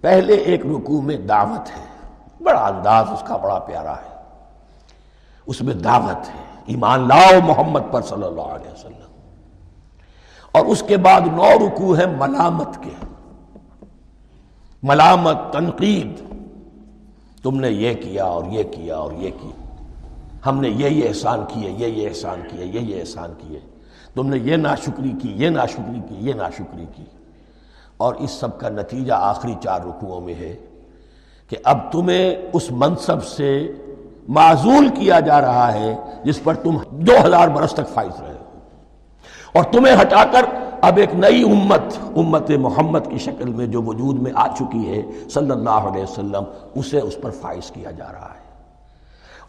[0.00, 2.08] پہلے ایک رکوع میں دعوت ہے۔
[2.42, 4.22] بڑا انداز، اس کا بڑا پیارا ہے۔
[5.46, 9.20] اس میں دعوت ہے۔ ایمان لاؤ محمد پر صلی اللہ علیہ وسلم۔
[10.52, 13.06] اور اس کے بعد نو رکوع ہے ملامت کے۔
[14.82, 16.22] ملامت، تنقید۔
[17.42, 19.65] تم نے یہ کیا اور یہ کیا اور یہ کیا۔
[20.46, 23.60] ہم نے یہ یہ احسان کیے، یہ یہ احسان کیے، یہ یہ احسان کیے۔
[24.14, 27.04] تم نے یہ ناشکری کی، یہ ناشکری کی، یہ ناشکری کی۔
[27.96, 30.56] اور اس سب کا نتیجہ آخری چار رکوعوں میں ہے
[31.48, 33.72] کہ اب تمہیں اس منصب سے
[34.28, 38.58] معذول کیا جا رہا ہے جس پر تم دو ہزار برس تک فائز رہے ہو۔
[39.52, 40.44] اور تمہیں ہٹا کر
[40.80, 45.02] اب ایک نئی امت امت محمد کی شکل میں جو وجود میں آ چکی ہے،
[45.30, 46.44] صلی اللہ علیہ وسلم،
[46.74, 48.45] اسے اس پر فائز کیا جا رہا ہے۔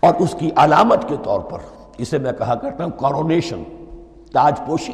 [0.08, 1.60] اور اس کی علامت کے طور پر
[1.97, 3.64] اسے میں کہا کرتا ہوں کورونیشن
[4.34, 4.93] تاج پوشی۔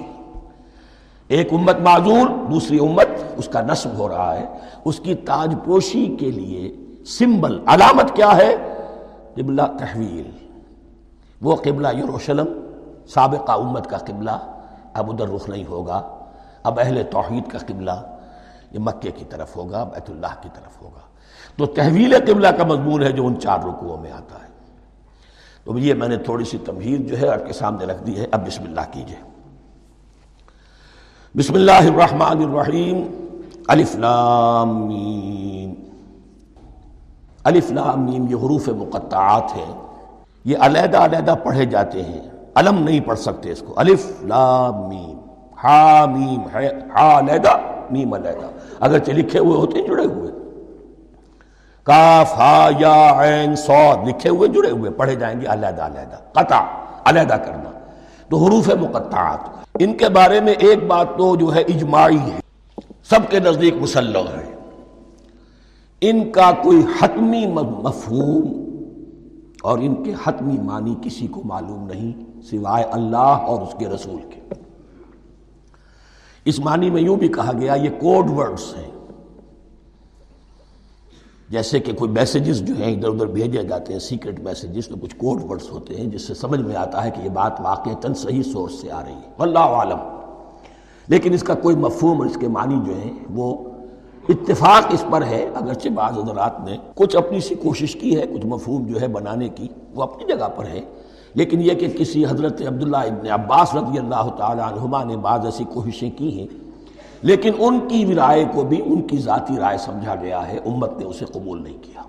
[1.28, 3.08] ایک امت معذور، دوسری امت،
[3.38, 4.46] اس کا نصب ہو رہا ہے۔
[4.86, 8.56] اس کی تاج پوشی کے لیے سمبل، علامت کیا ہے؟
[9.36, 10.32] قبلہ تحویل۔
[11.42, 12.48] وہ قبلہ یروشلم،
[13.08, 14.54] سابقہ امت کا قبلہ۔
[14.94, 16.16] اب ادھر رخ نہیں ہوگا۔
[16.64, 17.92] اب اہل توحید کا قبلہ۔
[18.72, 21.00] یہ مکے کی طرف ہوگا، بیت اللہ کی طرف ہوگا۔
[21.58, 24.53] تو تحویل قبلہ کا مضمون ہے جو ان چار رکوعوں میں آتا ہے۔
[25.64, 28.28] تو یہ میں نے تھوڑی سی تمہیر جو ہے آپ کے سامنے رکھ دی ہے۔
[28.32, 29.16] اب بسم اللہ کیجیے۔
[31.38, 33.08] بسم اللہ الرحمن الرحیم۔
[33.68, 35.74] الف لام میم۔
[37.44, 39.82] الف لام میم یہ حروف مقطعات ہیں۔
[40.46, 42.22] یہ علیحدہ علیحدہ پڑھے جاتے ہیں۔
[42.56, 45.20] علم نہیں پڑھ سکتے اس کو۔ الف لام میم۔
[45.64, 47.58] ہا میم ہے۔ ہا علیحدہ،
[47.92, 48.48] میم علیحدہ۔
[48.80, 50.33] اگرچہ لکھے ہوئے ہوتے ہیں، جڑے ہوئے۔
[51.84, 56.62] کاف ہا یا عین سود لکھے ہوئے، جڑے ہوئے، پڑھے جائیں گے علیحدہ علیحدہ، قطع،
[57.06, 57.70] علیحدہ کرنا۔
[58.30, 59.40] تو حروف مقطعات۔
[59.80, 62.40] ان کے بارے میں ایک بات تو جو ہے اجماعی ہے،
[63.04, 64.56] سب کے نزدیک مسلح ہے۔
[66.02, 68.64] ان کا کوئی حتمی مفہوم
[69.62, 74.22] اور ان کے حتمی معنی کسی کو معلوم نہیں، سوائے اللہ اور اس کے رسول
[74.30, 74.54] کے۔
[76.46, 78.93] اس معنی میں یوں بھی کہا گیا، یہ کوڈ ورڈز ہیں۔
[81.54, 85.16] جیسے کہ کوئی میسیجز جو ہیں ادھر ادھر بھیجے جاتے ہیں سیکرٹ میسیجز تو کچھ
[85.16, 88.44] کوڈ ورڈز ہوتے ہیں، جس سے سمجھ میں آتا ہے کہ یہ بات واقع صحیح
[88.44, 89.98] سورس سے آ رہی ہے۔ اللہ عالم
[91.08, 93.58] لیکن اس کا کوئی مفہوم اور اس کے معنی جو ہیں، وہ
[94.30, 98.46] اتفاق اس پر ہے، اگرچہ بعض حضرات نے کچھ اپنی سی کوشش کی ہے، کچھ
[98.46, 100.82] مفہوم جو ہے بنانے کی، وہ اپنی جگہ پر ہے۔
[101.34, 105.64] لیکن یہ کہ کسی حضرت عبداللہ ابن عباس رضی اللہ تعالیٰ عنہما نے بعض ایسی
[105.74, 106.48] کوششیں کی ہیں
[107.24, 111.06] لیکن ان کی رائے کو بھی ان کی ذاتی رائے سمجھا گیا ہے، امت نے
[111.06, 112.02] اسے قبول نہیں کیا۔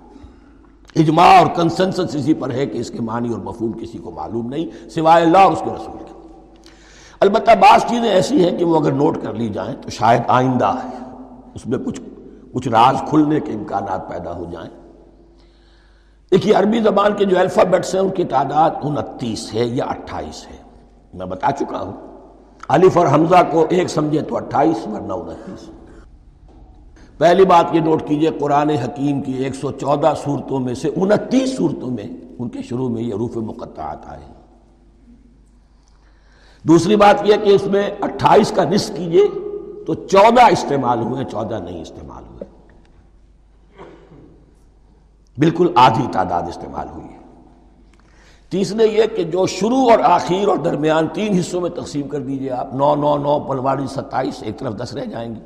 [0.95, 4.49] اجماع اور کنسنسس اسی پر ہے کہ اس کے معنی اور مفہوم کسی کو معلوم
[4.49, 6.13] نہیں، سوائے اللہ اور اس کے رسول کے۔
[7.19, 10.73] البتہ بعض چیزیں ایسی ہیں کہ وہ اگر نوٹ کر لی جائیں تو شاید آئندہ
[10.83, 11.05] ہے۔
[11.55, 12.01] اس میں کچھ
[12.53, 14.69] کچھ راز کھلنے کے امکانات پیدا ہو جائیں۔
[16.31, 20.57] دیکھیے، عربی زبان کے جو الفابیٹس ہیں، ان کی تعداد انتیس ہے یا اٹھائیس ہے۔
[21.13, 22.14] میں بتا چکا ہوں۔
[22.67, 25.69] الف اور حمزہ کو ایک سمجھے تو اٹھائیس ورنہ انتیس
[27.17, 31.57] پہلی بات یہ نوٹ کیجیے قرآن حکیم کی ایک سو چودہ صورتوں میں سے انتیس
[31.57, 32.07] صورتوں میں
[32.39, 34.25] ان کے شروع میں یہ روف مقطعات آئے
[36.63, 39.27] دوسری بات یہ کہ اس میں اٹھائیس کا نصف کیجیے
[39.87, 42.45] تو چودہ استعمال ہوئے چودہ نہیں استعمال ہوئے۔
[45.37, 47.14] بالکل آدھی تعداد استعمال ہوئی ہے۔
[48.55, 52.51] تیسرے یہ کہ جو شروع اور آخر اور درمیان تین حصوں میں تقسیم کر دیجیے
[52.51, 55.39] آپ، نو نو نو پلواری ستائیس، ایک طرف دس رہ جائیں گے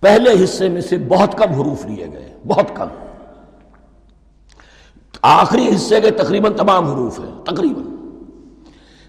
[0.00, 2.88] پہلے حصے میں سے بہت کم حروف لیے گئے، بہت کم۔
[5.22, 7.84] آخری حصے کے تقریباً تمام حروف ہیں، تقریباً۔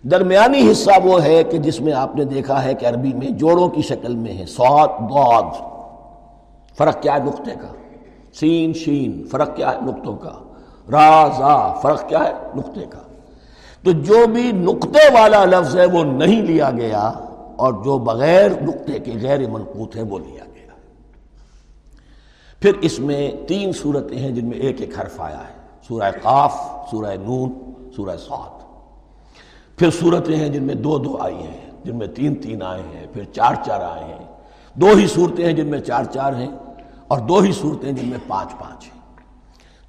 [0.09, 3.69] درمیانی حصہ وہ ہے کہ جس میں آپ نے دیکھا ہے کہ عربی میں جوڑوں
[3.69, 5.45] کی شکل میں ہے سوت بود
[6.77, 7.67] فرق کیا ہے نقطے کا؟
[8.33, 10.31] سین، شین، فرق کیا ہے نقطوں کا؟
[10.91, 12.99] را زا فرق کیا ہے؟ نقطے کا۔
[13.83, 17.11] تو جو بھی نقطے والا لفظ ہے وہ نہیں لیا گیا
[17.55, 20.73] اور جو بغیر نقطے کے غیر منقوط ہے وہ لیا گیا۔
[22.59, 26.55] پھر اس میں تین صورتیں ہیں جن میں ایک ایک حرف آیا ہے۔ سورہ قاف،
[26.91, 28.63] سورہ نون، سورہ سعد
[29.77, 33.07] پھر صورتیں ہیں جن میں دو دو آئی ہیں، جن میں تین تین آئے ہیں،
[33.13, 34.25] پھر چار چار آئے ہیں۔
[34.73, 36.47] دو ہی صورتیں ہیں جن میں چار چار ہیں
[37.07, 38.92] اور دو ہی صورتیں جن میں پانچ پانچ ہیں۔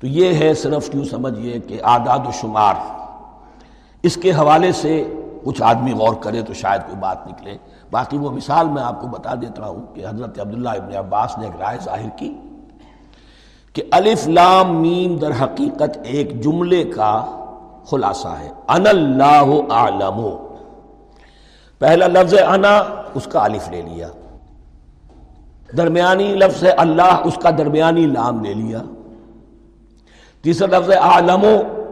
[0.05, 2.74] تو یہ ہے صرف کیوں سمجھئے کہ اعداد و شمار۔
[4.02, 7.57] اس کے حوالے سے کچھ آدمی غور کرے تو شاید کوئی بات نکلے۔
[7.90, 11.46] باقی وہ مثال میں آپ کو بتا دیتا ہوں کہ حضرت عبداللہ ابن عباس نے
[11.46, 12.34] ایک رائے ظاہر کی
[13.72, 17.24] کہ الف لام میم در حقیقت ایک جملے کا
[17.84, 20.36] خلاصہ ہے۔ ان اللہ عالم
[21.78, 22.82] پہلا لفظ انا،
[23.14, 24.09] اس کا الف لے لیا۔
[25.76, 28.78] درمیانی لفظ ہے اللہ، اس کا درمیانی لام لے لیا۔
[30.45, 31.47] تیسرا لفظ ہے عالم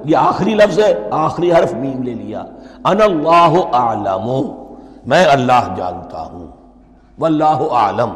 [0.05, 2.41] یہ آخری لفظ ہے، آخری حرف میم لے لیا۔
[2.85, 4.53] ان اللہ عالم
[5.07, 6.47] میں اللہ جانتا ہوں۔
[7.19, 8.11] واللہ عالم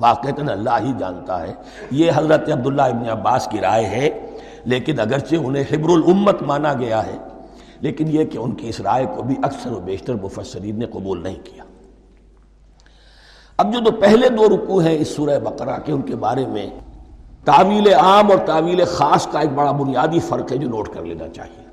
[0.00, 1.54] واقعتا اللہ ہی جانتا ہے۔
[1.90, 4.26] یہ حضرت عبداللہ ابن عباس کی رائے ہے،
[4.64, 7.16] لیکن اگرچہ انہیں حبر الامت مانا گیا ہے،
[7.80, 11.22] لیکن یہ کہ ان کی اس رائے کو بھی اکثر و بیشتر مفسرین نے قبول
[11.22, 11.64] نہیں کیا۔
[13.56, 16.66] اب جو دو پہلے دو رکو ہیں اس سورہ بقرہ کے، ان کے بارے میں
[17.46, 21.28] تعویل عام اور تعویل خاص کا ایک بڑا بنیادی فرق ہے جو نوٹ کر لینا
[21.28, 21.66] چاہیے۔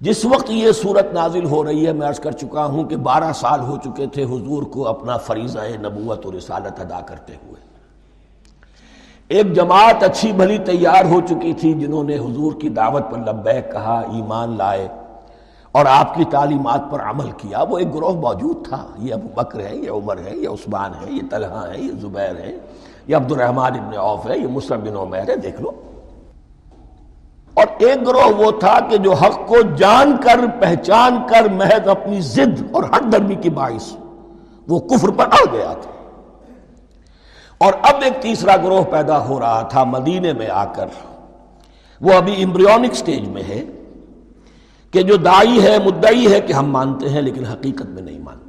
[0.00, 3.32] جس وقت یہ صورت نازل ہو رہی ہے، میں عرض کر چکا ہوں کہ بارہ
[3.34, 7.62] سال ہو چکے تھے حضور کو اپنا فریضہ نبوت اور رسالت ادا کرتے ہوئے۔
[9.28, 13.72] ایک جماعت اچھی بھلی تیار ہو چکی تھی جنہوں نے حضور کی دعوت پر لبیک
[13.72, 14.88] کہا، ایمان لائے
[15.72, 19.60] اور آپ کی تعلیمات پر عمل کیا۔ وہ ایک گروہ موجود تھا۔ یہ ابو بکر
[19.60, 22.58] ہے یہ عمر ہے یہ عثمان ہے یہ طلحہ ہے یہ زبیر ہے
[23.06, 25.70] یہ عبد الرحمن ابن عوف ہے، یہ مسلم بن عمیر ہے، دیکھ لو۔
[27.54, 32.20] اور ایک گروہ وہ تھا کہ جو حق کو جان کر، پہچان کر محض اپنی
[32.20, 33.92] ضد اور ہر درمی کی باعث
[34.68, 35.90] وہ کفر پر آ گیا تھا۔
[37.58, 40.86] اور اب ایک تیسرا گروہ پیدا ہو رہا تھا مدینے میں آ کر۔
[42.00, 43.64] وہ ابھی امبریونک سٹیج میں ہے
[44.90, 48.41] کہ جو دائی ہے، مدعی ہے کہ ہم مانتے ہیں لیکن حقیقت میں نہیں مانتے۔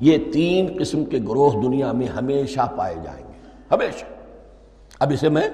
[0.00, 3.32] یہ تین قسم کے گروہ دنیا میں ہمیشہ پائے جائیں گے۔
[3.70, 4.04] ہمیشہ۔
[5.00, 5.48] اب اسے میں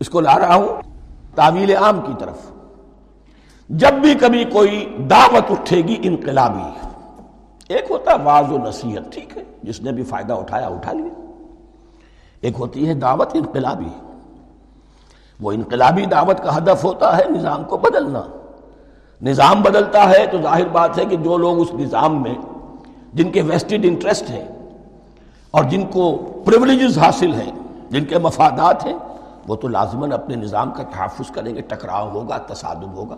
[0.00, 0.68] اس کو لا رہا ہوں
[1.34, 2.38] تعویل عام کی طرف۔
[3.68, 6.86] جب بھی کبھی کوئی دعوت اٹھے گی انقلابی۔
[7.68, 11.20] ایک ہوتا ہے واض و نصیحت، ٹھیک ہے، جس نے بھی فائدہ اٹھایا اٹھا لیا۔
[12.40, 14.16] ایک ہوتی ہے دعوت انقلابی۔
[15.40, 18.22] وہ انقلابی دعوت کا ہدف ہوتا ہے نظام کو بدلنا۔
[19.22, 22.34] نظام بدلتا ہے تو ظاہر بات ہے کہ جو لوگ اس نظام میں
[23.14, 24.48] جن کے ویسٹڈ انٹرسٹ ہیں
[25.50, 27.52] اور جن کو پریولیجز حاصل ہیں،
[27.90, 28.94] جن کے مفادات ہیں،
[29.48, 33.16] وہ تو لازماً اپنے نظام کا تحفظ کریں گے، ٹکراؤ ہوگا، تصادم ہوگا۔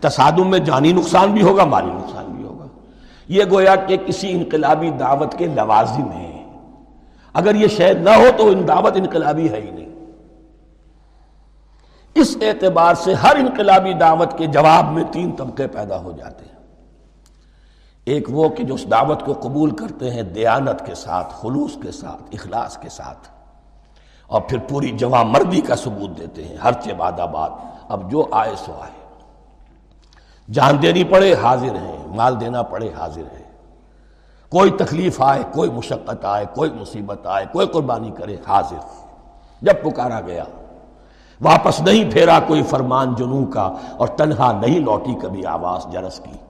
[0.00, 2.66] تصادم میں جانی نقصان بھی ہوگا، مالی نقصان بھی ہوگا۔
[3.28, 6.50] یہ گویا کہ کسی انقلابی دعوت کے لوازم ہیں۔
[7.34, 9.88] اگر یہ شہد نہ ہو تو ان دعوت انقلابی ہے ہی نہیں۔
[12.14, 16.57] اس اعتبار سے ہر انقلابی دعوت کے جواب میں تین طبقے پیدا ہو جاتے ہیں۔
[18.08, 21.92] ایک وہ کہ جو اس دعوت کو قبول کرتے ہیں دیانت کے ساتھ، خلوص کے
[21.92, 23.28] ساتھ، اخلاص کے ساتھ۔
[24.26, 27.50] اور پھر پوری جوان مردی کا ثبوت دیتے ہیں، ہر چباد آباد۔
[27.88, 29.14] اب جو آئے سو آئے۔
[30.52, 33.52] جان دینی پڑے، حاضر ہیں۔ مال دینا پڑے، حاضر ہیں۔
[34.48, 38.78] کوئی تکلیف آئے، کوئی مشقت آئے، کوئی مصیبت آئے، کوئی قربانی کرے، حاضر۔
[39.62, 40.44] جب پکارا گیا۔
[41.40, 46.47] واپس نہیں پھیرا کوئی فرمان جنوں کا، اور تنہا نہیں لوٹی کبھی آواز جرس کی۔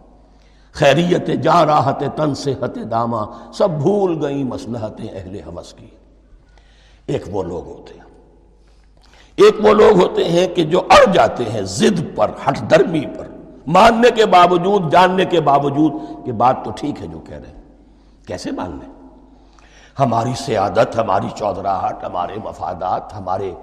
[0.79, 2.55] خیریت جا راحت تن سے
[2.91, 5.87] داما، سب بھول گئی مسلحتیں اہل حوث کی۔
[7.07, 8.05] ایک وہ لوگ ہوتے ہیں۔
[9.37, 13.29] ایک وہ لوگ ہوتے ہیں کہ جو اڑ جاتے ہیں زد پر، ہٹ درمی پر۔
[13.67, 15.93] ماننے کے باوجود، جاننے کے باوجود
[16.27, 17.63] کہ بات تو ٹھیک ہے جو کہہ رہے ہیں۔
[18.27, 18.93] کیسے مان لیں
[19.99, 23.55] ہماری سیادت، ہماری چودراہٹ، ہمارے مفادات، ہمارے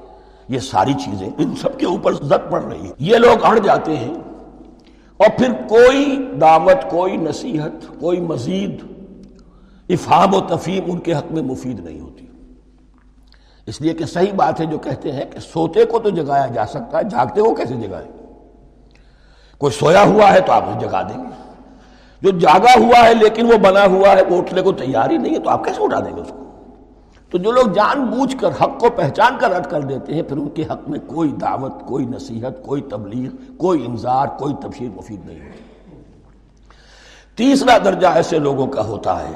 [0.47, 3.97] یہ ساری چیزیں ان سب کے اوپر زد پڑ رہی ہے یہ لوگ اڑ جاتے
[3.97, 4.34] ہیں۔
[5.17, 8.83] اور پھر کوئی دعوت، کوئی نصیحت، کوئی مزید
[9.89, 12.25] افہام و تفہیم ان کے حق میں مفید نہیں ہوتی۔
[13.65, 16.65] اس لیے کہ صحیح بات ہے جو کہتے ہیں کہ سوتے کو تو جگایا جا
[16.65, 18.05] سکتا ہے، جاگتے کو کیسے جگائے؟
[19.57, 21.29] کوئی سویا ہوا ہے تو آپ اسے جگا دیں گے۔
[22.21, 25.35] جو جاگا ہوا ہے لیکن وہ بنا ہوا ہے، وہ اٹھنے کو تیار ہی نہیں
[25.35, 26.44] ہے تو آپ کیسے اٹھا دیں گے اس کو؟
[27.35, 30.37] تو جو لوگ جان بوجھ کر حق کو پہچان کر رد کر دیتے ہیں، پھر
[30.37, 35.25] ان کے حق میں کوئی دعوت، کوئی نصیحت، کوئی تبلیغ، کوئی انذار، کوئی تبشیر مفید
[35.25, 35.63] نہیں ہوتی۔
[37.35, 39.33] تیسرا درجہ ایسے لوگوں کا ہوتا ہے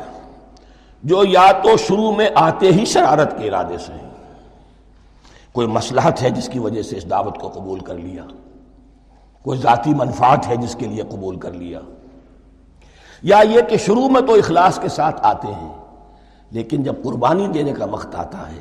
[1.03, 4.09] جو یا تو شروع میں آتے ہی شرارت کے ارادے سے ہیں۔
[5.51, 8.23] کوئی مسلحت ہے جس کی وجہ سے اس دعوت کو قبول کر لیا۔
[9.43, 11.79] کوئی ذاتی منفعت ہے جس کے لیے قبول کر لیا۔
[13.23, 15.78] یا یہ کہ شروع میں تو اخلاص کے ساتھ آتے ہیں۔
[16.51, 18.59] لیکن جب قربانی دینے کا وقت آتا ہے،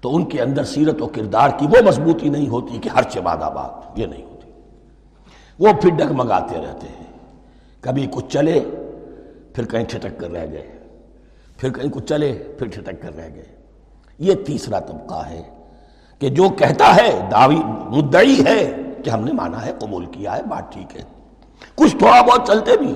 [0.00, 3.36] تو ان کے اندر سیرت و کردار کی وہ مضبوطی نہیں ہوتی کہ ہر چباد
[3.36, 4.50] آباد، یہ نہیں ہوتی۔
[5.58, 7.18] وہ پھر ڈگمگاتے رہتے ہیں۔
[7.80, 8.60] کبھی کچھ چلے،
[9.54, 10.78] پھر کہیں ٹھٹک کر رہ گئے۔
[11.56, 13.56] پھر کہیں کچھ چلے، پھر ٹھٹک کر رہ گئے۔
[14.18, 15.42] یہ تیسرا طبقہ ہے
[16.18, 18.72] کہ جو کہتا ہے دعوی مدعی ہے
[19.04, 21.02] کہ ہم نے مانا ہے، قبول کیا ہے، بات ٹھیک ہے۔
[21.74, 22.94] کچھ تھوڑا بہت چلتے بھی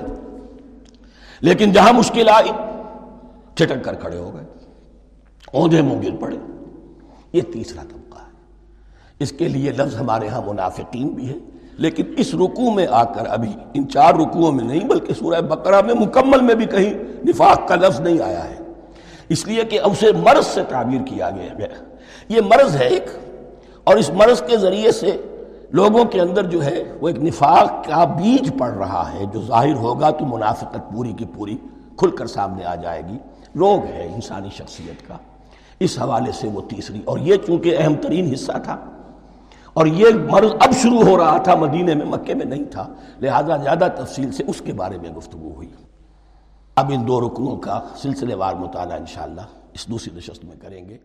[1.41, 2.51] لیکن جہاں مشکل آئی
[3.57, 4.45] چھٹک کر کھڑے ہو گئے۔
[5.53, 6.37] اوندے منہ گر پڑے۔
[7.33, 8.33] یہ تیسرا طبقہ ہے۔
[9.19, 11.35] اس کے لیے لفظ ہمارے ہاں منافقین بھی ہے
[11.79, 15.81] لیکن اس رکوع میں آ کر ابھی ان چار رکوعوں میں نہیں، بلکہ سورہ بقرہ
[15.81, 16.95] میں مکمل میں بھی کہیں
[17.29, 18.55] نفاق کا لفظ نہیں آیا ہے۔
[19.29, 21.67] اس لیے کہ اسے مرض سے تعبیر کیا گیا
[22.29, 23.05] یہ مرض ہے ایک،
[23.85, 25.17] اور اس مرض کے ذریعے سے
[25.71, 29.75] لوگوں کے اندر جو ہے وہ ایک نفاق کا بیج پڑ رہا ہے۔ جو ظاہر
[29.75, 31.57] ہوگا تو منافقت پوری کی پوری
[31.97, 33.19] کھل کر سامنے آ جائے گی۔
[33.55, 35.17] روگ ہے انسانی شخصیت کا۔
[35.81, 38.77] اس حوالے سے وہ تیسری، اور یہ چونکہ اہم ترین حصہ تھا،
[39.73, 42.87] اور یہ مرض اب شروع ہو رہا تھا، مدینے میں، مکے میں نہیں تھا،
[43.21, 45.69] لہذا زیادہ تفصیل سے اس کے بارے میں گفتگو ہوئی۔
[46.77, 50.99] اب ان دو رکنوں کا سلسلے وار مطالعہ انشاءاللہ اس دوسری نشست میں کریں گے۔